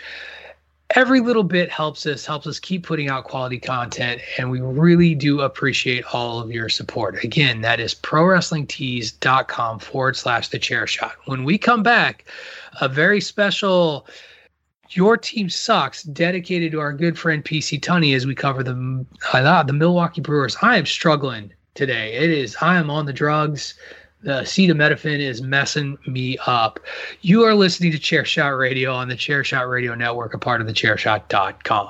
every 0.95 1.19
little 1.19 1.43
bit 1.43 1.69
helps 1.69 2.05
us 2.05 2.25
helps 2.25 2.47
us 2.47 2.57
keep 2.57 2.85
putting 2.85 3.09
out 3.09 3.25
quality 3.25 3.59
content 3.59 4.21
and 4.37 4.49
we 4.49 4.61
really 4.61 5.13
do 5.13 5.41
appreciate 5.41 6.05
all 6.13 6.39
of 6.39 6.51
your 6.51 6.69
support. 6.69 7.21
Again 7.23 7.61
that 7.61 7.79
is 7.79 7.93
prowrestlingtees.com 7.93 9.79
forward 9.79 10.15
slash 10.15 10.47
the 10.47 10.57
chair 10.57 10.87
shot. 10.87 11.15
When 11.25 11.43
we 11.43 11.57
come 11.57 11.83
back 11.83 12.25
a 12.81 12.87
very 12.87 13.21
special 13.21 14.07
your 14.91 15.17
team 15.17 15.49
sucks 15.49 16.03
dedicated 16.03 16.71
to 16.71 16.79
our 16.79 16.93
good 16.93 17.19
friend 17.19 17.43
pc 17.43 17.79
tunney 17.81 18.15
as 18.15 18.25
we 18.25 18.33
cover 18.33 18.63
the 18.63 19.05
uh, 19.33 19.63
the 19.63 19.73
milwaukee 19.73 20.21
brewers. 20.21 20.55
I 20.61 20.77
am 20.77 20.85
struggling 20.85 21.51
today. 21.73 22.13
It 22.13 22.29
is 22.29 22.55
i 22.61 22.77
am 22.77 22.89
on 22.89 23.05
the 23.05 23.13
drugs 23.13 23.75
the 24.25 24.41
acetaminophen 24.41 25.19
is 25.19 25.43
messing 25.43 25.97
me 26.07 26.37
up. 26.47 26.79
You 27.21 27.43
are 27.43 27.53
listening 27.53 27.91
to 27.91 27.99
Chair 27.99 28.25
Shot 28.25 28.49
Radio 28.49 28.91
on 28.91 29.07
the 29.07 29.15
Chair 29.15 29.43
Shot 29.43 29.69
Radio 29.69 29.93
Network, 29.93 30.33
a 30.33 30.39
part 30.39 30.61
of 30.61 30.67
the 30.67 30.73
chairshot.com. 30.73 31.89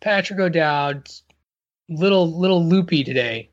Patrick 0.00 0.38
O'Dowd, 0.38 1.08
little 1.88 2.38
little 2.38 2.64
loopy 2.64 3.02
today, 3.02 3.50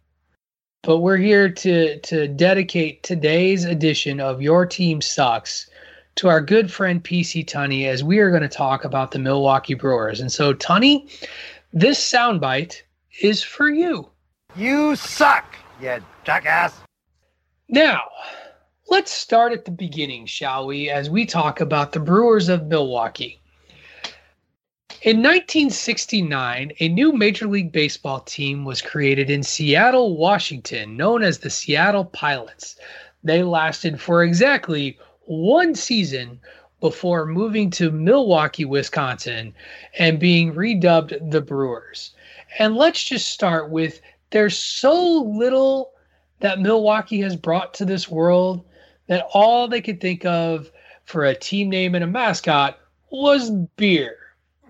but 0.83 0.99
we're 0.99 1.17
here 1.17 1.49
to 1.49 1.99
to 2.01 2.27
dedicate 2.27 3.01
today's 3.01 3.65
edition 3.65 4.19
of 4.19 4.41
Your 4.41 4.65
Team 4.65 5.01
Sucks 5.01 5.67
to 6.15 6.27
our 6.27 6.41
good 6.41 6.71
friend 6.71 7.03
PC 7.03 7.45
Tunney 7.45 7.87
as 7.87 8.03
we 8.03 8.19
are 8.19 8.29
going 8.29 8.43
to 8.43 8.47
talk 8.47 8.85
about 8.85 9.11
the 9.11 9.19
Milwaukee 9.19 9.73
Brewers. 9.73 10.21
And 10.21 10.31
so, 10.31 10.53
Tunney, 10.53 11.09
this 11.73 11.99
soundbite 11.99 12.81
is 13.21 13.43
for 13.43 13.69
you. 13.69 14.09
You 14.55 14.95
suck, 14.95 15.55
you 15.81 15.97
jackass. 16.23 16.79
Now, 17.67 18.03
let's 18.87 19.11
start 19.11 19.51
at 19.51 19.65
the 19.65 19.71
beginning, 19.71 20.27
shall 20.27 20.67
we, 20.67 20.89
as 20.89 21.09
we 21.09 21.25
talk 21.25 21.59
about 21.59 21.91
the 21.91 21.99
Brewers 21.99 22.49
of 22.49 22.67
Milwaukee. 22.67 23.41
In 25.05 25.17
1969, 25.17 26.71
a 26.79 26.89
new 26.89 27.11
Major 27.13 27.45
League 27.45 27.71
Baseball 27.71 28.21
team 28.21 28.65
was 28.65 28.81
created 28.81 29.29
in 29.29 29.43
Seattle, 29.43 30.17
Washington, 30.17 30.97
known 30.97 31.21
as 31.21 31.37
the 31.37 31.51
Seattle 31.51 32.05
Pilots. 32.05 32.75
They 33.23 33.43
lasted 33.43 34.01
for 34.01 34.23
exactly 34.23 34.97
one 35.27 35.75
season 35.75 36.39
before 36.79 37.27
moving 37.27 37.69
to 37.69 37.91
Milwaukee, 37.91 38.65
Wisconsin, 38.65 39.53
and 39.99 40.19
being 40.19 40.55
redubbed 40.55 41.29
the 41.29 41.41
Brewers. 41.41 42.15
And 42.57 42.75
let's 42.75 43.03
just 43.03 43.27
start 43.27 43.69
with 43.69 44.01
there's 44.31 44.57
so 44.57 45.21
little 45.21 45.91
that 46.39 46.61
Milwaukee 46.61 47.21
has 47.21 47.35
brought 47.35 47.75
to 47.75 47.85
this 47.85 48.09
world 48.09 48.65
that 49.05 49.27
all 49.35 49.67
they 49.67 49.81
could 49.81 50.01
think 50.01 50.25
of 50.25 50.71
for 51.03 51.25
a 51.25 51.35
team 51.35 51.69
name 51.69 51.93
and 51.93 52.03
a 52.03 52.07
mascot 52.07 52.79
was 53.11 53.51
beer. 53.51 54.24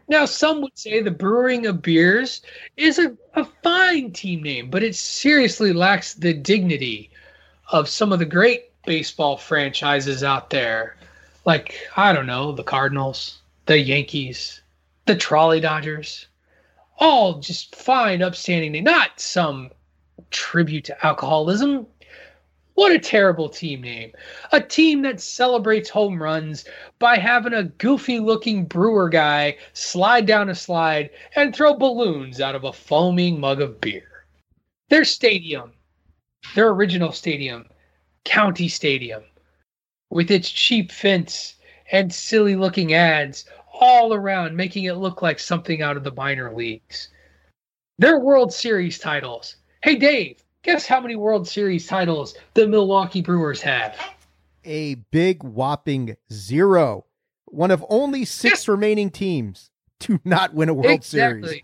Now, 0.07 0.25
some 0.25 0.61
would 0.61 0.77
say 0.77 1.01
the 1.01 1.11
brewing 1.11 1.65
of 1.65 1.81
beers 1.81 2.41
is 2.77 2.99
a, 2.99 3.15
a 3.33 3.45
fine 3.63 4.11
team 4.11 4.43
name, 4.43 4.69
but 4.69 4.83
it 4.83 4.95
seriously 4.95 5.73
lacks 5.73 6.13
the 6.13 6.33
dignity 6.33 7.09
of 7.71 7.89
some 7.89 8.13
of 8.13 8.19
the 8.19 8.25
great 8.25 8.71
baseball 8.85 9.37
franchises 9.37 10.23
out 10.23 10.51
there. 10.51 10.95
Like, 11.43 11.79
I 11.97 12.13
don't 12.13 12.27
know, 12.27 12.51
the 12.51 12.63
Cardinals, 12.63 13.39
the 13.65 13.79
Yankees, 13.79 14.61
the 15.05 15.15
Trolley 15.15 15.59
Dodgers. 15.59 16.27
All 16.99 17.39
just 17.39 17.75
fine, 17.75 18.21
upstanding 18.21 18.83
not 18.83 19.19
some 19.19 19.71
tribute 20.29 20.85
to 20.85 21.05
alcoholism. 21.05 21.87
What 22.75 22.91
a 22.91 22.99
terrible 22.99 23.47
team 23.47 23.81
name. 23.81 24.11
A 24.51 24.59
team 24.59 25.01
that 25.03 25.21
celebrates 25.21 25.89
home 25.89 26.21
runs 26.21 26.65
by 26.99 27.15
having 27.17 27.53
a 27.53 27.63
goofy 27.63 28.19
looking 28.19 28.65
brewer 28.65 29.07
guy 29.07 29.57
slide 29.71 30.25
down 30.25 30.49
a 30.49 30.55
slide 30.55 31.09
and 31.37 31.55
throw 31.55 31.73
balloons 31.73 32.41
out 32.41 32.53
of 32.53 32.65
a 32.65 32.73
foaming 32.73 33.39
mug 33.39 33.61
of 33.61 33.79
beer. 33.79 34.25
Their 34.89 35.05
stadium, 35.05 35.71
their 36.53 36.67
original 36.69 37.13
stadium, 37.13 37.65
County 38.25 38.67
Stadium, 38.67 39.23
with 40.09 40.29
its 40.29 40.51
cheap 40.51 40.91
fence 40.91 41.55
and 41.93 42.13
silly 42.13 42.57
looking 42.57 42.93
ads 42.93 43.45
all 43.79 44.13
around, 44.13 44.55
making 44.55 44.83
it 44.83 44.95
look 44.95 45.21
like 45.21 45.39
something 45.39 45.81
out 45.81 45.95
of 45.95 46.03
the 46.03 46.13
minor 46.13 46.53
leagues. 46.53 47.09
Their 47.99 48.19
World 48.19 48.53
Series 48.53 48.99
titles. 48.99 49.55
Hey, 49.81 49.95
Dave, 49.95 50.43
Guess 50.65 50.87
how 50.87 50.99
many 50.99 51.15
World 51.15 51.47
Series 51.47 51.85
titles 51.85 52.33
the 52.55 52.67
Milwaukee 52.67 53.21
Brewers 53.21 53.61
have? 53.61 53.95
A 54.63 54.95
big 54.95 55.43
whopping 55.43 56.17
zero. 56.33 57.05
One 57.45 57.69
of 57.69 57.85
only 57.87 58.25
six 58.25 58.67
remaining 58.67 59.11
teams 59.11 59.69
to 59.99 60.19
not 60.25 60.55
win 60.55 60.69
a 60.69 60.73
World 60.73 60.87
exactly. 60.87 61.47
Series. 61.47 61.63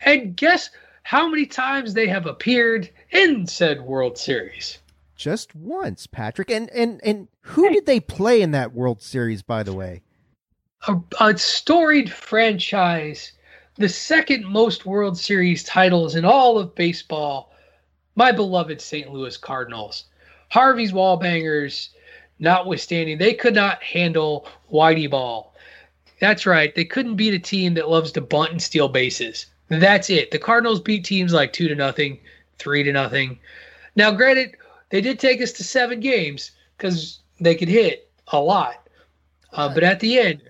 And 0.00 0.36
guess 0.36 0.70
how 1.04 1.28
many 1.28 1.46
times 1.46 1.94
they 1.94 2.08
have 2.08 2.26
appeared 2.26 2.90
in 3.12 3.46
said 3.46 3.82
World 3.82 4.18
Series? 4.18 4.78
Just 5.14 5.54
once, 5.54 6.08
Patrick. 6.08 6.50
And 6.50 6.68
and 6.70 7.00
and 7.04 7.28
who 7.42 7.70
did 7.70 7.86
they 7.86 8.00
play 8.00 8.42
in 8.42 8.50
that 8.50 8.74
World 8.74 9.00
Series, 9.00 9.42
by 9.42 9.62
the 9.62 9.74
way? 9.74 10.02
A, 10.88 10.96
a 11.20 11.38
storied 11.38 12.10
franchise, 12.12 13.30
the 13.76 13.88
second 13.88 14.44
most 14.44 14.86
World 14.86 15.16
Series 15.16 15.62
titles 15.62 16.16
in 16.16 16.24
all 16.24 16.58
of 16.58 16.74
baseball 16.74 17.52
my 18.18 18.32
beloved 18.32 18.80
St. 18.80 19.12
Louis 19.12 19.36
Cardinals. 19.36 20.06
Harvey's 20.48 20.90
Wallbangers, 20.90 21.90
notwithstanding, 22.40 23.16
they 23.16 23.32
could 23.32 23.54
not 23.54 23.80
handle 23.80 24.48
Whitey 24.72 25.08
Ball. 25.08 25.54
That's 26.20 26.44
right. 26.44 26.74
They 26.74 26.84
couldn't 26.84 27.14
beat 27.14 27.34
a 27.34 27.38
team 27.38 27.74
that 27.74 27.88
loves 27.88 28.10
to 28.12 28.20
bunt 28.20 28.50
and 28.50 28.60
steal 28.60 28.88
bases. 28.88 29.46
That's 29.68 30.10
it. 30.10 30.32
The 30.32 30.38
Cardinals 30.40 30.80
beat 30.80 31.04
teams 31.04 31.32
like 31.32 31.52
two 31.52 31.68
to 31.68 31.76
nothing, 31.76 32.18
three 32.58 32.82
to 32.82 32.92
nothing. 32.92 33.38
Now, 33.94 34.10
granted, 34.10 34.56
they 34.90 35.00
did 35.00 35.20
take 35.20 35.40
us 35.40 35.52
to 35.52 35.62
seven 35.62 36.00
games 36.00 36.50
because 36.76 37.20
they 37.38 37.54
could 37.54 37.68
hit 37.68 38.10
a 38.32 38.40
lot. 38.40 38.88
Uh, 39.52 39.72
but 39.72 39.84
at 39.84 40.00
the 40.00 40.18
end, 40.18 40.42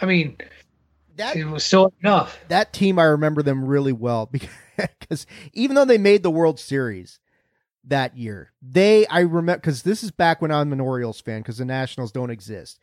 I 0.00 0.06
mean, 0.06 0.38
that 1.16 1.36
it 1.36 1.44
was 1.44 1.64
still 1.64 1.92
enough. 2.02 2.38
That 2.48 2.72
team, 2.72 2.98
I 2.98 3.04
remember 3.04 3.42
them 3.42 3.66
really 3.66 3.92
well 3.92 4.24
because 4.32 4.48
because 5.00 5.26
even 5.52 5.74
though 5.76 5.84
they 5.84 5.98
made 5.98 6.22
the 6.22 6.30
World 6.30 6.58
Series, 6.58 7.18
that 7.84 8.16
year. 8.16 8.52
They, 8.60 9.06
I 9.06 9.20
remember, 9.20 9.56
because 9.56 9.82
this 9.82 10.02
is 10.02 10.10
back 10.10 10.42
when 10.42 10.50
I'm 10.50 10.72
an 10.72 10.80
Orioles 10.80 11.20
fan, 11.20 11.40
because 11.40 11.58
the 11.58 11.64
Nationals 11.64 12.12
don't 12.12 12.30
exist. 12.30 12.82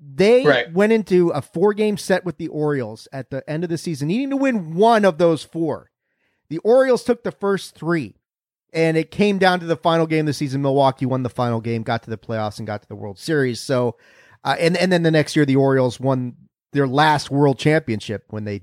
They 0.00 0.44
Right. 0.44 0.72
went 0.72 0.92
into 0.92 1.30
a 1.30 1.42
four 1.42 1.72
game 1.74 1.96
set 1.96 2.24
with 2.24 2.36
the 2.36 2.48
Orioles 2.48 3.08
at 3.12 3.30
the 3.30 3.48
end 3.48 3.64
of 3.64 3.70
the 3.70 3.78
season, 3.78 4.08
needing 4.08 4.30
to 4.30 4.36
win 4.36 4.74
one 4.74 5.04
of 5.04 5.18
those 5.18 5.42
four. 5.42 5.90
The 6.50 6.58
Orioles 6.58 7.04
took 7.04 7.24
the 7.24 7.32
first 7.32 7.74
three, 7.74 8.16
and 8.72 8.96
it 8.96 9.10
came 9.10 9.38
down 9.38 9.60
to 9.60 9.66
the 9.66 9.76
final 9.76 10.06
game 10.06 10.20
of 10.20 10.26
the 10.26 10.32
season. 10.34 10.62
Milwaukee 10.62 11.06
won 11.06 11.22
the 11.22 11.30
final 11.30 11.60
game, 11.60 11.82
got 11.82 12.02
to 12.04 12.10
the 12.10 12.18
playoffs, 12.18 12.58
and 12.58 12.66
got 12.66 12.82
to 12.82 12.88
the 12.88 12.96
World 12.96 13.18
Series. 13.18 13.60
So, 13.60 13.96
uh, 14.44 14.56
and 14.58 14.76
and 14.76 14.92
then 14.92 15.02
the 15.02 15.10
next 15.10 15.36
year, 15.36 15.46
the 15.46 15.56
Orioles 15.56 15.98
won 15.98 16.36
their 16.72 16.86
last 16.86 17.30
World 17.30 17.58
Championship 17.58 18.24
when 18.28 18.44
they 18.44 18.62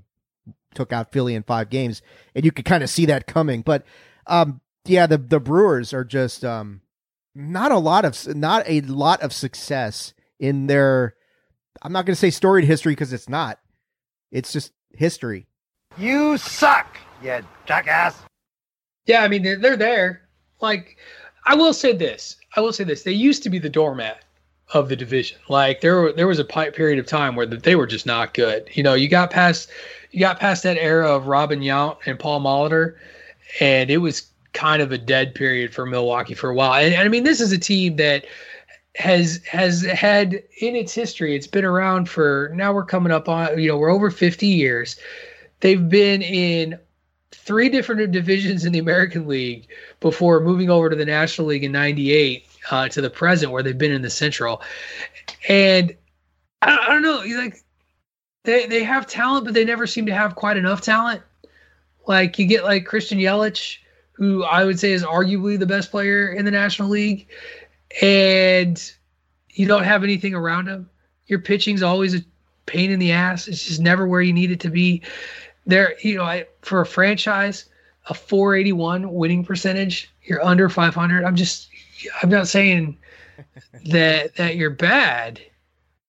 took 0.74 0.94
out 0.94 1.12
Philly 1.12 1.36
in 1.36 1.44
five 1.44 1.70
games, 1.70 2.02
and 2.36 2.46
you 2.46 2.52
could 2.52 2.66
kind 2.66 2.84
of 2.84 2.90
see 2.90 3.06
that 3.08 3.28
coming. 3.28 3.62
But 3.62 3.86
um, 4.28 4.62
yeah, 4.86 5.08
the 5.08 5.18
the 5.18 5.40
Brewers 5.40 5.94
are 5.94 6.04
just 6.04 6.44
um, 6.44 6.82
not 7.36 7.72
a 7.72 7.78
lot 7.78 8.06
of 8.06 8.36
not 8.36 8.64
a 8.68 8.82
lot 8.82 9.22
of 9.22 9.34
success 9.34 10.14
in 10.40 10.68
their. 10.68 11.16
I'm 11.82 11.94
not 11.94 12.06
going 12.06 12.14
to 12.14 12.20
say 12.20 12.30
storied 12.30 12.66
history 12.66 12.94
because 12.94 13.14
it's 13.14 13.30
not. 13.30 13.60
It's 14.32 14.54
just 14.54 14.72
history. 14.94 15.48
You 15.98 16.38
suck, 16.38 16.98
you 17.24 17.42
jackass. 17.66 18.22
Yeah, 19.06 19.24
I 19.24 19.28
mean 19.28 19.44
they're, 19.44 19.58
they're 19.58 19.78
there. 19.78 20.22
Like 20.62 20.98
I 21.46 21.56
will 21.56 21.74
say 21.74 21.94
this. 21.94 22.38
I 22.56 22.62
will 22.62 22.74
say 22.74 22.84
this. 22.84 23.04
They 23.04 23.12
used 23.12 23.44
to 23.44 23.50
be 23.50 23.60
the 23.60 23.70
doormat 23.70 24.24
of 24.74 24.90
the 24.90 24.96
division. 24.96 25.38
Like 25.50 25.82
there 25.82 26.12
there 26.14 26.28
was 26.28 26.40
a 26.40 26.46
period 26.46 27.00
of 27.00 27.06
time 27.06 27.36
where 27.36 27.46
they 27.46 27.76
were 27.76 27.88
just 27.88 28.06
not 28.06 28.34
good. 28.34 28.70
You 28.74 28.84
know, 28.84 28.94
you 28.94 29.08
got 29.08 29.32
past 29.32 29.70
you 30.12 30.20
got 30.20 30.40
past 30.40 30.64
that 30.64 30.78
era 30.78 31.10
of 31.10 31.28
Robin 31.28 31.62
Yount 31.62 31.98
and 32.06 32.20
Paul 32.20 32.42
Molitor, 32.42 32.96
and 33.60 33.90
it 33.90 33.98
was 33.98 34.30
kind 34.54 34.82
of 34.82 34.92
a 34.92 34.98
dead 34.98 35.34
period 35.34 35.74
for 35.74 35.86
Milwaukee 35.86 36.34
for 36.34 36.50
a 36.50 36.54
while. 36.54 36.74
And, 36.74 36.94
and 36.94 37.04
I 37.04 37.08
mean, 37.08 37.24
this 37.24 37.40
is 37.40 37.52
a 37.52 37.58
team 37.58 37.96
that 37.96 38.26
has 38.96 39.44
has 39.46 39.84
had 39.84 40.34
in 40.60 40.76
its 40.76 40.94
history. 40.94 41.36
It's 41.36 41.48
been 41.48 41.64
around 41.64 42.10
for 42.10 42.52
now. 42.54 42.74
We're 42.74 42.86
coming 42.86 43.12
up 43.12 43.30
on 43.30 43.58
you 43.60 43.70
know 43.70 43.78
we're 43.78 43.90
over 43.90 44.12
fifty 44.12 44.48
years. 44.48 44.98
They've 45.62 45.88
been 45.88 46.22
in 46.22 46.78
three 47.32 47.70
different 47.70 48.12
divisions 48.12 48.66
in 48.66 48.74
the 48.74 48.80
American 48.80 49.28
League 49.28 49.68
before 50.02 50.42
moving 50.42 50.70
over 50.70 50.90
to 50.90 50.96
the 50.96 51.06
National 51.06 51.48
League 51.48 51.64
in 51.64 51.72
'98 51.72 52.46
uh, 52.70 52.90
to 52.90 53.00
the 53.00 53.10
present, 53.10 53.52
where 53.52 53.64
they've 53.64 53.78
been 53.78 53.92
in 53.94 54.02
the 54.02 54.10
Central. 54.10 54.62
And 55.48 55.96
I 56.62 56.78
I 56.78 56.90
don't 56.90 57.02
know, 57.02 57.24
like 57.42 57.64
they 58.44 58.66
they 58.68 58.84
have 58.84 59.08
talent, 59.08 59.46
but 59.46 59.54
they 59.54 59.66
never 59.66 59.86
seem 59.88 60.06
to 60.08 60.14
have 60.14 60.36
quite 60.36 60.58
enough 60.58 60.82
talent. 60.82 61.22
Like 62.08 62.40
you 62.40 62.46
get 62.46 62.64
like 62.64 62.86
Christian 62.86 63.20
Yelich, 63.20 63.78
who 64.14 64.44
I 64.44 64.66
would 64.66 64.80
say 64.80 64.92
is 64.92 65.04
arguably 65.04 65.58
the 65.60 65.66
best 65.66 65.92
player 65.92 66.30
in 66.32 66.46
the 66.46 66.52
National 66.52 66.90
League, 66.90 67.28
and 68.02 68.92
you 69.52 69.68
don't 69.68 69.84
have 69.84 70.04
anything 70.04 70.34
around 70.34 70.68
him. 70.68 70.90
Your 71.28 71.40
pitching's 71.40 71.84
always 71.84 72.16
a 72.16 72.24
pain 72.66 72.92
in 72.92 73.00
the 73.00 73.12
ass. 73.12 73.48
It's 73.48 73.66
just 73.66 73.80
never 73.82 74.08
where 74.08 74.22
you 74.22 74.34
need 74.34 74.52
it 74.52 74.60
to 74.62 74.70
be. 74.70 75.02
There, 75.66 75.94
you 76.02 76.16
know, 76.16 76.24
I, 76.24 76.46
for 76.62 76.82
a 76.82 76.86
franchise, 76.86 77.66
a 78.10 78.14
481 78.14 79.14
winning 79.14 79.46
percentage, 79.46 80.12
you're 80.24 80.44
under 80.44 80.70
500. 80.70 81.24
I'm 81.24 81.36
just, 81.36 81.70
I'm 82.24 82.30
not 82.30 82.48
saying 82.48 82.98
that 83.92 84.36
that 84.36 84.56
you're 84.56 84.72
bad, 84.72 85.40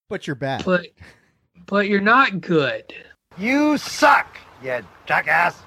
But 0.09 0.27
you're 0.27 0.37
bad. 0.37 0.64
but 0.64 0.87
but 1.66 1.88
you're 1.88 2.01
not 2.01 2.40
good. 2.40 2.92
You 3.38 3.79
suck, 3.79 4.38
you 4.62 4.85
jackass. 5.07 5.62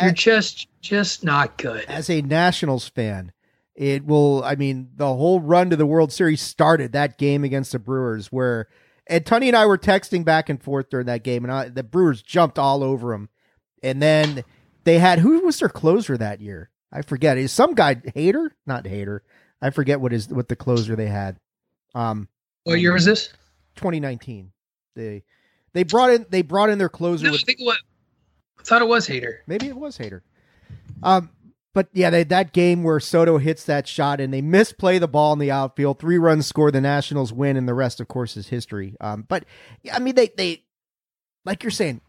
You're 0.00 0.12
just 0.12 0.68
just 0.80 1.24
not 1.24 1.56
good. 1.58 1.84
As 1.86 2.08
a 2.10 2.22
Nationals 2.22 2.88
fan, 2.88 3.32
it 3.74 4.04
will. 4.06 4.42
I 4.44 4.54
mean, 4.54 4.90
the 4.96 5.06
whole 5.14 5.40
run 5.40 5.70
to 5.70 5.76
the 5.76 5.86
World 5.86 6.12
Series 6.12 6.40
started 6.40 6.92
that 6.92 7.18
game 7.18 7.44
against 7.44 7.72
the 7.72 7.78
Brewers, 7.78 8.28
where 8.28 8.68
and 9.06 9.24
Tony 9.26 9.48
and 9.48 9.56
I 9.56 9.66
were 9.66 9.78
texting 9.78 10.24
back 10.24 10.48
and 10.48 10.62
forth 10.62 10.88
during 10.90 11.06
that 11.06 11.24
game, 11.24 11.44
and 11.44 11.52
I, 11.52 11.68
the 11.68 11.82
Brewers 11.82 12.22
jumped 12.22 12.58
all 12.58 12.82
over 12.82 13.12
him. 13.12 13.28
And 13.82 14.00
then 14.00 14.44
they 14.84 14.98
had 14.98 15.18
who 15.18 15.40
was 15.44 15.58
their 15.58 15.68
closer 15.68 16.16
that 16.16 16.40
year? 16.40 16.70
I 16.90 17.02
forget. 17.02 17.36
Is 17.36 17.52
some 17.52 17.74
guy 17.74 17.96
Hader? 17.96 18.50
Not 18.66 18.84
Hader. 18.84 19.20
I 19.60 19.70
forget 19.70 20.00
what 20.00 20.12
is 20.12 20.28
what 20.28 20.48
the 20.48 20.56
closer 20.56 20.96
they 20.96 21.08
had. 21.08 21.38
Um, 21.94 22.28
What 22.64 22.80
year 22.80 22.92
was 22.92 23.04
this? 23.04 23.28
2019. 23.76 24.52
They 24.94 25.24
they 25.72 25.82
brought 25.82 26.10
in 26.10 26.26
they 26.30 26.42
brought 26.42 26.70
in 26.70 26.78
their 26.78 26.88
closer 26.88 27.26
No, 27.26 27.34
I 27.34 27.38
think 27.38 27.58
what 27.60 27.78
I 28.58 28.62
thought 28.62 28.82
it 28.82 28.88
was 28.88 29.08
Hader. 29.08 29.38
Maybe 29.46 29.66
it 29.66 29.76
was 29.76 29.98
Hader. 29.98 30.22
Um, 31.02 31.30
but 31.74 31.88
yeah, 31.92 32.08
they, 32.10 32.22
that 32.24 32.52
game 32.52 32.84
where 32.84 33.00
Soto 33.00 33.38
hits 33.38 33.64
that 33.64 33.88
shot 33.88 34.20
and 34.20 34.32
they 34.32 34.40
misplay 34.40 34.98
the 34.98 35.08
ball 35.08 35.32
in 35.32 35.40
the 35.40 35.50
outfield, 35.50 35.98
three 35.98 36.18
runs 36.18 36.46
score, 36.46 36.70
the 36.70 36.80
Nationals 36.80 37.32
win, 37.32 37.56
and 37.56 37.68
the 37.68 37.74
rest, 37.74 38.00
of 38.00 38.06
course, 38.06 38.36
is 38.36 38.48
history. 38.48 38.96
Um, 39.00 39.26
but 39.28 39.44
I 39.92 39.98
mean, 39.98 40.14
they 40.14 40.28
they 40.36 40.62
like 41.44 41.64
you're 41.64 41.72
saying, 41.72 42.00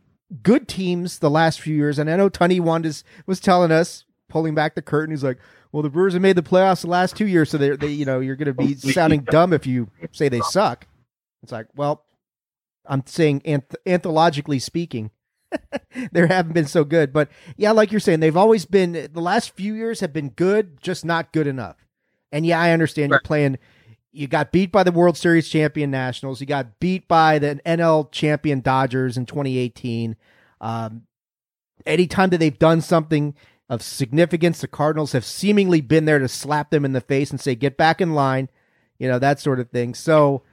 good 0.44 0.68
teams 0.68 1.20
the 1.20 1.32
last 1.32 1.60
few 1.60 1.76
years, 1.76 1.98
and 2.00 2.10
I 2.10 2.16
know 2.16 2.30
Tony 2.30 2.60
Wandas 2.60 3.04
was 3.26 3.40
telling 3.40 3.72
us, 3.72 4.06
pulling 4.30 4.54
back 4.54 4.76
the 4.76 4.84
curtain, 4.84 5.12
he's 5.12 5.24
like, 5.24 5.40
"Well, 5.72 5.82
the 5.82 5.90
Brewers 5.90 6.14
have 6.14 6.22
made 6.22 6.38
the 6.38 6.44
playoffs 6.44 6.82
the 6.82 6.88
last 6.88 7.16
two 7.16 7.28
years, 7.28 7.50
so 7.50 7.58
they 7.58 7.76
they 7.76 7.88
you 7.88 8.06
know 8.06 8.20
you're 8.20 8.36
going 8.36 8.46
to 8.46 8.54
be 8.54 8.76
sounding 8.76 9.22
dumb 9.32 9.52
if 9.52 9.66
you 9.66 9.90
say 10.12 10.30
they 10.30 10.42
suck." 10.42 10.88
It's 11.42 11.52
like, 11.52 11.68
well, 11.76 12.05
I'm 12.88 13.04
saying 13.06 13.42
anth- 13.42 13.76
anthologically 13.86 14.60
speaking, 14.60 15.12
they 16.12 16.28
haven't 16.28 16.54
been 16.54 16.68
so 16.68 16.84
good. 16.84 17.14
But 17.14 17.30
yeah, 17.58 17.72
like 17.72 17.92
you're 17.92 18.00
saying, 18.00 18.20
they've 18.20 18.38
always 18.38 18.66
been 18.66 19.10
the 19.12 19.22
last 19.22 19.56
few 19.56 19.74
years 19.74 20.00
have 20.00 20.14
been 20.14 20.30
good, 20.30 20.82
just 20.82 21.06
not 21.06 21.32
good 21.34 21.48
enough. 21.48 21.78
And 22.32 22.46
yeah, 22.46 22.60
I 22.60 22.72
understand 22.72 23.12
you're 23.12 23.22
playing. 23.22 23.58
You 24.12 24.28
got 24.28 24.52
beat 24.52 24.72
by 24.72 24.84
the 24.84 24.92
World 24.92 25.18
Series 25.18 25.50
champion 25.50 25.92
Nationals. 25.92 26.40
You 26.40 26.48
got 26.48 26.80
beat 26.80 27.08
by 27.08 27.40
the 27.40 27.60
NL 27.66 28.12
champion 28.12 28.62
Dodgers 28.62 29.18
in 29.18 29.26
2018. 29.26 30.16
Um, 30.62 31.04
anytime 31.86 32.30
that 32.30 32.38
they've 32.38 32.58
done 32.58 32.82
something 32.82 33.36
of 33.70 33.82
significance, 33.82 34.62
the 34.62 34.68
Cardinals 34.68 35.12
have 35.12 35.26
seemingly 35.26 35.82
been 35.82 36.06
there 36.06 36.20
to 36.20 36.28
slap 36.28 36.72
them 36.72 36.86
in 36.86 36.94
the 36.94 37.02
face 37.02 37.32
and 37.32 37.40
say, 37.40 37.56
"Get 37.56 37.78
back 37.78 38.00
in 38.00 38.14
line," 38.14 38.50
you 39.00 39.08
know 39.08 39.20
that 39.20 39.40
sort 39.40 39.60
of 39.60 39.70
thing. 39.70 39.94
So. 39.94 40.44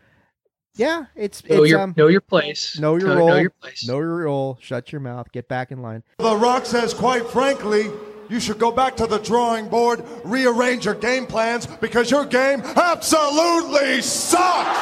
Yeah, 0.74 1.04
it's 1.14 1.44
Know 1.46 1.62
it's 1.62 1.70
your 1.70 1.80
um, 1.80 1.94
know 1.96 2.06
your 2.08 2.22
place. 2.22 2.78
know 2.78 2.96
your 2.96 3.08
Know- 3.08 3.16
role. 3.16 3.28
Know 3.28 3.36
your 3.36 3.50
place. 3.50 3.86
Know 3.86 3.98
your 3.98 4.16
role. 4.24 4.58
Shut 4.60 4.90
your 4.90 5.00
mouth. 5.02 5.30
Get 5.32 5.46
back 5.48 5.70
in 5.70 5.82
line. 5.82 6.02
The 6.18 6.34
Rock 6.36 6.64
says, 6.64 6.94
quite 6.94 7.26
frankly, 7.26 7.90
you 8.30 8.40
should 8.40 8.58
go 8.58 8.72
back 8.72 8.96
to 8.96 9.06
the 9.06 9.18
drawing 9.18 9.68
board, 9.68 10.02
rearrange 10.24 10.86
your 10.86 10.94
game 10.94 11.26
plans 11.26 11.66
because 11.66 12.10
your 12.10 12.24
game 12.24 12.60
absolutely 12.62 14.00
sucks. 14.00 14.78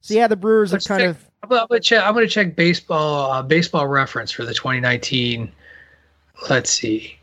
So 0.00 0.14
yeah, 0.14 0.28
the 0.28 0.36
Brewers 0.36 0.72
are 0.72 0.76
Let's 0.76 0.86
kind 0.86 1.00
check- 1.02 1.10
of 1.10 1.24
I'm 1.42 1.48
gonna, 1.50 1.60
I'm 1.62 1.66
gonna 1.68 1.80
check. 1.80 2.02
I'm 2.04 2.14
gonna 2.14 2.26
check 2.26 2.56
baseball 2.56 3.30
uh, 3.30 3.42
baseball 3.42 3.86
reference 3.86 4.32
for 4.32 4.44
the 4.46 4.54
2019. 4.54 5.52
Let's 6.48 6.70
see. 6.70 7.17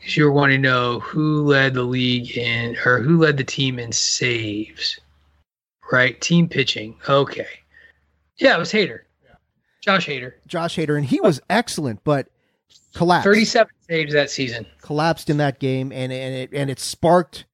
You 0.00 0.24
were 0.24 0.32
wanting 0.32 0.62
to 0.62 0.68
know 0.68 1.00
who 1.00 1.42
led 1.44 1.74
the 1.74 1.82
league 1.82 2.36
in 2.36 2.76
or 2.84 3.00
who 3.00 3.18
led 3.18 3.36
the 3.36 3.44
team 3.44 3.78
in 3.78 3.90
saves, 3.92 4.98
right? 5.90 6.18
Team 6.20 6.48
pitching. 6.48 6.94
Okay. 7.08 7.46
Yeah, 8.36 8.54
it 8.56 8.58
was 8.58 8.72
Hader. 8.72 9.00
Josh 9.80 10.06
Hader. 10.06 10.32
Josh 10.46 10.76
Hader, 10.76 10.96
and 10.96 11.04
he 11.06 11.20
was 11.20 11.40
excellent, 11.50 12.02
but 12.04 12.28
collapsed. 12.94 13.24
37 13.24 13.70
saves 13.88 14.12
that 14.12 14.30
season. 14.30 14.66
collapsed 14.82 15.30
in 15.30 15.38
that 15.38 15.58
game, 15.58 15.92
and 15.92 16.12
and 16.12 16.34
it 16.34 16.50
and 16.52 16.68
it 16.70 16.78
sparked, 16.78 17.44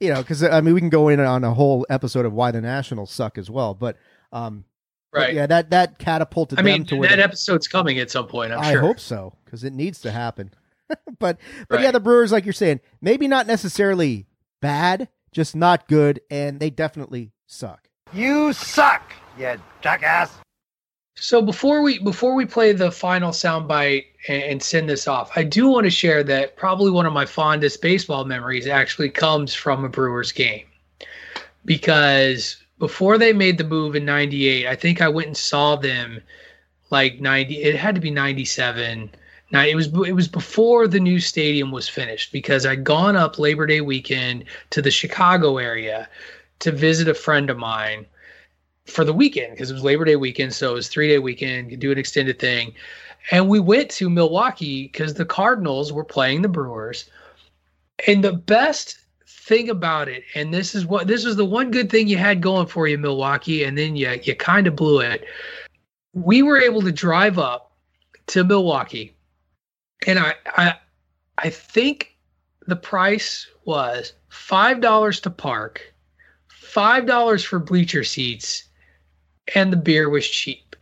you 0.00 0.08
know, 0.12 0.20
because 0.22 0.42
I 0.42 0.60
mean 0.60 0.74
we 0.74 0.80
can 0.80 0.88
go 0.88 1.08
in 1.08 1.20
on 1.20 1.44
a 1.44 1.52
whole 1.54 1.86
episode 1.90 2.26
of 2.26 2.32
why 2.32 2.50
the 2.52 2.60
Nationals 2.60 3.10
suck 3.10 3.38
as 3.38 3.50
well, 3.50 3.74
but 3.74 3.96
um, 4.32 4.64
but 5.12 5.18
Right. 5.20 5.34
yeah, 5.34 5.46
that 5.46 5.70
that 5.70 5.98
catapulted 5.98 6.58
I 6.58 6.62
mean, 6.62 6.84
to 6.86 7.00
that 7.02 7.16
they- 7.16 7.22
episode's 7.22 7.68
coming 7.68 7.98
at 7.98 8.10
some 8.10 8.26
point. 8.26 8.52
I'm 8.52 8.60
I 8.60 8.72
sure. 8.72 8.80
hope 8.80 9.00
so 9.00 9.34
because 9.44 9.62
it 9.64 9.72
needs 9.72 10.00
to 10.02 10.10
happen. 10.10 10.52
but 11.18 11.38
but 11.68 11.76
Right. 11.76 11.82
yeah, 11.82 11.90
the 11.90 12.00
Brewers, 12.00 12.32
like 12.32 12.44
you're 12.44 12.52
saying, 12.52 12.80
maybe 13.00 13.28
not 13.28 13.46
necessarily 13.46 14.26
bad, 14.60 15.08
just 15.32 15.54
not 15.54 15.88
good, 15.88 16.20
and 16.30 16.60
they 16.60 16.70
definitely 16.70 17.32
suck. 17.46 17.88
You 18.12 18.52
suck, 18.52 19.12
you 19.38 19.60
jackass. 19.80 20.32
So 21.16 21.42
before 21.42 21.82
we 21.82 21.98
before 21.98 22.34
we 22.34 22.46
play 22.46 22.72
the 22.72 22.92
final 22.92 23.32
soundbite 23.32 24.04
and, 24.28 24.42
and 24.44 24.62
send 24.62 24.88
this 24.88 25.08
off, 25.08 25.30
I 25.36 25.42
do 25.42 25.68
want 25.68 25.84
to 25.84 25.90
share 25.90 26.22
that 26.24 26.56
probably 26.56 26.90
one 26.90 27.06
of 27.06 27.12
my 27.12 27.26
fondest 27.26 27.82
baseball 27.82 28.24
memories 28.24 28.66
actually 28.66 29.10
comes 29.10 29.52
from 29.52 29.84
a 29.84 29.88
Brewers 29.88 30.30
game, 30.32 30.66
because 31.64 32.56
before 32.78 33.18
they 33.18 33.32
made 33.32 33.58
the 33.58 33.64
move 33.64 33.96
in 33.96 34.04
'98, 34.04 34.66
I 34.68 34.76
think 34.76 35.00
I 35.00 35.08
went 35.08 35.26
and 35.26 35.36
saw 35.36 35.74
them 35.76 36.22
like 36.90 37.20
'90. 37.20 37.62
It 37.62 37.74
had 37.74 37.96
to 37.96 38.00
be 38.00 38.10
'97. 38.12 39.10
Now 39.50 39.64
it 39.64 39.74
was 39.74 39.86
it 39.86 40.12
was 40.14 40.28
before 40.28 40.86
the 40.86 41.00
new 41.00 41.20
stadium 41.20 41.70
was 41.70 41.88
finished 41.88 42.32
because 42.32 42.66
I'd 42.66 42.84
gone 42.84 43.16
up 43.16 43.38
Labor 43.38 43.66
Day 43.66 43.80
weekend 43.80 44.44
to 44.70 44.82
the 44.82 44.90
Chicago 44.90 45.58
area 45.58 46.08
to 46.58 46.72
visit 46.72 47.08
a 47.08 47.14
friend 47.14 47.48
of 47.48 47.56
mine 47.56 48.04
for 48.84 49.04
the 49.04 49.12
weekend 49.12 49.52
because 49.52 49.70
it 49.70 49.74
was 49.74 49.84
Labor 49.84 50.04
Day 50.04 50.16
weekend, 50.16 50.52
so 50.52 50.72
it 50.72 50.74
was 50.74 50.88
three 50.88 51.08
day 51.08 51.18
weekend. 51.18 51.70
Could 51.70 51.80
do 51.80 51.92
an 51.92 51.98
extended 51.98 52.38
thing, 52.38 52.74
and 53.30 53.48
we 53.48 53.60
went 53.60 53.90
to 53.92 54.10
Milwaukee 54.10 54.84
because 54.84 55.14
the 55.14 55.24
Cardinals 55.24 55.92
were 55.92 56.04
playing 56.04 56.42
the 56.42 56.48
Brewers, 56.48 57.08
and 58.06 58.22
the 58.22 58.32
best 58.32 58.98
thing 59.26 59.70
about 59.70 60.08
it, 60.08 60.24
and 60.34 60.52
this 60.52 60.74
is 60.74 60.84
what 60.84 61.06
this 61.06 61.24
was 61.24 61.36
the 61.36 61.44
one 61.44 61.70
good 61.70 61.90
thing 61.90 62.06
you 62.06 62.18
had 62.18 62.42
going 62.42 62.66
for 62.66 62.86
you, 62.86 62.98
Milwaukee, 62.98 63.64
and 63.64 63.78
then 63.78 63.96
you 63.96 64.10
you 64.22 64.34
kind 64.34 64.66
of 64.66 64.76
blew 64.76 65.00
it. 65.00 65.24
We 66.12 66.42
were 66.42 66.60
able 66.60 66.82
to 66.82 66.92
drive 66.92 67.38
up 67.38 67.72
to 68.28 68.44
Milwaukee, 68.44 69.14
and 70.06 70.18
I 70.18 70.34
I 70.46 70.74
I 71.38 71.50
think 71.50 72.16
the 72.66 72.76
price 72.76 73.46
was 73.64 74.12
five 74.28 74.80
dollars 74.80 75.20
to 75.20 75.30
park, 75.30 75.94
five 76.48 77.06
dollars 77.06 77.44
for 77.44 77.58
bleacher 77.58 78.04
seats, 78.04 78.64
and 79.54 79.72
the 79.72 79.76
beer 79.76 80.08
was 80.08 80.28
cheap. 80.28 80.76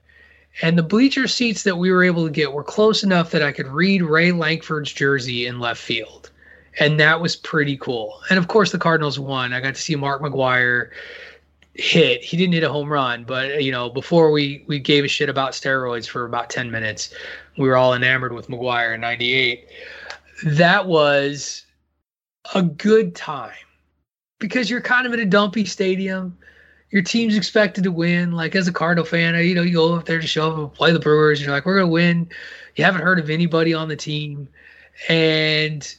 And 0.62 0.78
the 0.78 0.82
bleacher 0.82 1.28
seats 1.28 1.64
that 1.64 1.76
we 1.76 1.90
were 1.90 2.02
able 2.02 2.24
to 2.24 2.30
get 2.30 2.52
were 2.52 2.64
close 2.64 3.02
enough 3.02 3.30
that 3.32 3.42
I 3.42 3.52
could 3.52 3.66
read 3.66 4.02
Ray 4.02 4.32
Lankford's 4.32 4.92
jersey 4.92 5.46
in 5.46 5.60
left 5.60 5.80
field. 5.80 6.30
And 6.78 6.98
that 6.98 7.20
was 7.20 7.36
pretty 7.36 7.76
cool. 7.76 8.20
And 8.30 8.38
of 8.38 8.48
course, 8.48 8.72
the 8.72 8.78
Cardinals 8.78 9.18
won. 9.18 9.52
I 9.52 9.60
got 9.60 9.74
to 9.74 9.80
see 9.80 9.96
Mark 9.96 10.22
McGwire 10.22 10.90
hit. 11.74 12.22
He 12.22 12.36
didn't 12.36 12.54
hit 12.54 12.64
a 12.64 12.72
home 12.72 12.90
run, 12.90 13.24
but 13.24 13.62
you 13.62 13.70
know, 13.70 13.90
before 13.90 14.30
we 14.30 14.64
we 14.66 14.78
gave 14.78 15.04
a 15.04 15.08
shit 15.08 15.28
about 15.28 15.52
steroids 15.52 16.08
for 16.08 16.24
about 16.24 16.50
10 16.50 16.70
minutes, 16.70 17.12
we 17.58 17.68
were 17.68 17.76
all 17.76 17.94
enamored 17.94 18.32
with 18.32 18.48
McGwire 18.48 18.94
in 18.94 19.00
98. 19.00 19.68
That 20.44 20.86
was 20.86 21.64
a 22.54 22.62
good 22.62 23.14
time 23.14 23.54
because 24.38 24.70
you're 24.70 24.80
kind 24.80 25.06
of 25.06 25.12
in 25.12 25.20
a 25.20 25.24
dumpy 25.24 25.64
stadium. 25.64 26.36
Your 26.90 27.02
team's 27.02 27.36
expected 27.36 27.84
to 27.84 27.92
win. 27.92 28.32
Like 28.32 28.54
as 28.54 28.68
a 28.68 28.72
Cardinal 28.72 29.04
fan, 29.04 29.34
you 29.44 29.54
know, 29.54 29.62
you 29.62 29.74
go 29.74 29.94
up 29.94 30.04
there 30.04 30.20
to 30.20 30.26
show 30.26 30.52
up 30.52 30.58
and 30.58 30.72
play 30.72 30.92
the 30.92 31.00
Brewers. 31.00 31.40
You're 31.40 31.50
like, 31.50 31.66
we're 31.66 31.78
gonna 31.78 31.88
win. 31.88 32.28
You 32.76 32.84
haven't 32.84 33.02
heard 33.02 33.18
of 33.18 33.30
anybody 33.30 33.74
on 33.74 33.88
the 33.88 33.96
team, 33.96 34.48
and 35.08 35.94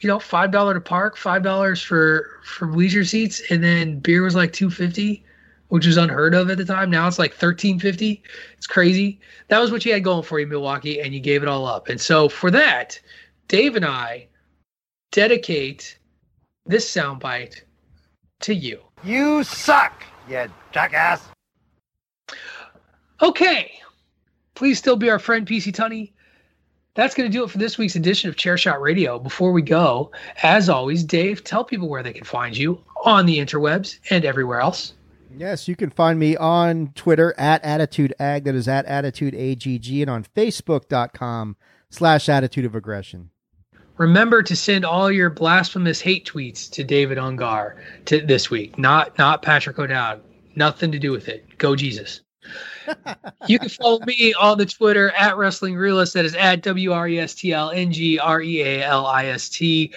you 0.00 0.08
know, 0.08 0.18
five 0.18 0.50
dollar 0.50 0.74
to 0.74 0.80
park, 0.80 1.16
five 1.16 1.42
dollars 1.42 1.82
for 1.82 2.40
for 2.44 2.68
leisure 2.68 3.04
seats, 3.04 3.42
and 3.50 3.64
then 3.64 3.98
beer 3.98 4.22
was 4.22 4.34
like 4.34 4.52
two 4.52 4.70
fifty, 4.70 5.24
which 5.72 5.86
was 5.86 5.96
unheard 5.96 6.34
of 6.34 6.50
at 6.50 6.58
the 6.58 6.66
time. 6.66 6.90
Now 6.90 7.08
it's 7.08 7.18
like 7.18 7.32
thirteen 7.32 7.78
fifty. 7.78 8.22
It's 8.58 8.66
crazy. 8.66 9.18
That 9.48 9.58
was 9.58 9.72
what 9.72 9.86
you 9.86 9.92
had 9.94 10.04
going 10.04 10.22
for 10.22 10.38
you, 10.38 10.46
Milwaukee, 10.46 11.00
and 11.00 11.14
you 11.14 11.20
gave 11.20 11.42
it 11.42 11.48
all 11.48 11.64
up. 11.64 11.88
And 11.88 11.98
so 11.98 12.28
for 12.28 12.50
that, 12.50 13.00
Dave 13.48 13.74
and 13.74 13.84
I 13.86 14.28
dedicate 15.12 15.96
this 16.66 16.94
soundbite 16.94 17.62
to 18.40 18.54
you. 18.54 18.82
You 19.02 19.44
suck, 19.44 20.04
you 20.28 20.44
jackass. 20.72 21.26
Okay. 23.22 23.72
Please 24.54 24.76
still 24.78 24.96
be 24.96 25.08
our 25.08 25.18
friend, 25.18 25.46
PC 25.46 25.72
Tunney. 25.72 26.12
That's 26.96 27.14
going 27.14 27.30
to 27.30 27.34
do 27.34 27.44
it 27.44 27.50
for 27.50 27.56
this 27.56 27.78
week's 27.78 27.96
edition 27.96 28.28
of 28.28 28.36
Chair 28.36 28.58
Shot 28.58 28.82
Radio. 28.82 29.18
Before 29.18 29.52
we 29.52 29.62
go, 29.62 30.10
as 30.42 30.68
always, 30.68 31.02
Dave, 31.02 31.42
tell 31.42 31.64
people 31.64 31.88
where 31.88 32.02
they 32.02 32.12
can 32.12 32.24
find 32.24 32.54
you 32.54 32.78
on 33.06 33.24
the 33.24 33.38
interwebs 33.38 34.00
and 34.10 34.26
everywhere 34.26 34.60
else. 34.60 34.92
Yes, 35.36 35.68
you 35.68 35.76
can 35.76 35.90
find 35.90 36.18
me 36.18 36.36
on 36.36 36.92
Twitter 36.94 37.34
at 37.38 37.64
Attitude 37.64 38.14
Ag. 38.18 38.44
That 38.44 38.54
is 38.54 38.68
at 38.68 38.86
Attitude 38.86 39.34
AGG, 39.34 40.00
and 40.00 40.10
on 40.10 40.24
Facebook.com 40.24 41.56
slash 41.90 42.28
Attitude 42.28 42.64
of 42.64 42.74
Aggression. 42.74 43.30
Remember 43.98 44.42
to 44.42 44.56
send 44.56 44.84
all 44.84 45.10
your 45.10 45.30
blasphemous 45.30 46.00
hate 46.00 46.26
tweets 46.26 46.70
to 46.70 46.82
David 46.82 47.18
Ungar 47.18 47.76
to 48.06 48.20
this 48.20 48.50
week, 48.50 48.78
not 48.78 49.16
not 49.18 49.42
Patrick 49.42 49.78
O'Dowd. 49.78 50.22
Nothing 50.54 50.92
to 50.92 50.98
do 50.98 51.12
with 51.12 51.28
it. 51.28 51.58
Go 51.58 51.76
Jesus. 51.76 52.20
you 53.46 53.58
can 53.58 53.68
follow 53.68 54.00
me 54.06 54.34
on 54.34 54.58
the 54.58 54.66
Twitter 54.66 55.10
at 55.12 55.36
Wrestling 55.36 55.76
Realist. 55.76 56.14
That 56.14 56.24
is 56.24 56.34
at 56.34 56.62
W 56.62 56.92
R 56.92 57.08
E 57.08 57.18
S 57.18 57.34
T 57.34 57.52
L 57.52 57.70
N 57.70 57.92
G 57.92 58.18
R 58.18 58.42
E 58.42 58.62
A 58.62 58.82
L 58.84 59.06
I 59.06 59.26
S 59.26 59.48
T. 59.48 59.92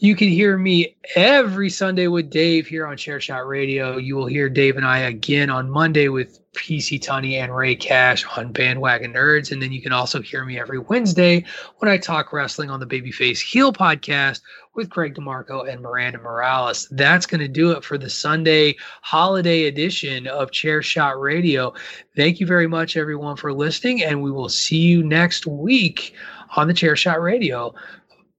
You 0.00 0.14
can 0.14 0.28
hear 0.28 0.56
me 0.56 0.94
every 1.16 1.68
Sunday 1.68 2.06
with 2.06 2.30
Dave 2.30 2.68
here 2.68 2.86
on 2.86 2.96
Chair 2.96 3.20
Shot 3.20 3.48
Radio. 3.48 3.96
You 3.96 4.14
will 4.14 4.26
hear 4.26 4.48
Dave 4.48 4.76
and 4.76 4.86
I 4.86 4.98
again 4.98 5.50
on 5.50 5.68
Monday 5.68 6.06
with 6.06 6.38
PC 6.52 7.00
Tunney 7.00 7.32
and 7.32 7.54
Ray 7.54 7.74
Cash 7.74 8.24
on 8.36 8.52
Bandwagon 8.52 9.12
Nerds. 9.12 9.50
And 9.50 9.60
then 9.60 9.72
you 9.72 9.82
can 9.82 9.90
also 9.90 10.22
hear 10.22 10.44
me 10.44 10.56
every 10.56 10.78
Wednesday 10.78 11.44
when 11.78 11.90
I 11.90 11.98
talk 11.98 12.32
wrestling 12.32 12.70
on 12.70 12.78
the 12.78 12.86
Babyface 12.86 13.40
Heel 13.40 13.72
podcast 13.72 14.40
with 14.72 14.88
Greg 14.88 15.16
DeMarco 15.16 15.68
and 15.68 15.80
Miranda 15.80 16.18
Morales. 16.18 16.86
That's 16.92 17.26
going 17.26 17.40
to 17.40 17.48
do 17.48 17.72
it 17.72 17.82
for 17.82 17.98
the 17.98 18.08
Sunday 18.08 18.76
holiday 19.02 19.64
edition 19.64 20.28
of 20.28 20.52
Chair 20.52 20.80
Shot 20.80 21.20
Radio. 21.20 21.74
Thank 22.14 22.38
you 22.38 22.46
very 22.46 22.68
much, 22.68 22.96
everyone, 22.96 23.34
for 23.34 23.52
listening, 23.52 24.04
and 24.04 24.22
we 24.22 24.30
will 24.30 24.48
see 24.48 24.78
you 24.78 25.02
next 25.02 25.44
week 25.44 26.14
on 26.56 26.68
the 26.68 26.74
Chair 26.74 26.96
Shot 26.96 27.20
Radio, 27.20 27.74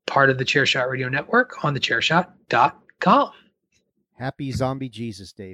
part 0.09 0.29
of 0.29 0.37
the 0.37 0.45
Chair 0.45 0.65
Shot 0.65 0.89
Radio 0.89 1.07
Network 1.07 1.63
on 1.63 1.73
the 1.73 1.79
chairshot.com. 1.79 3.31
Happy 4.15 4.51
Zombie 4.51 4.89
Jesus 4.89 5.31
Day. 5.31 5.53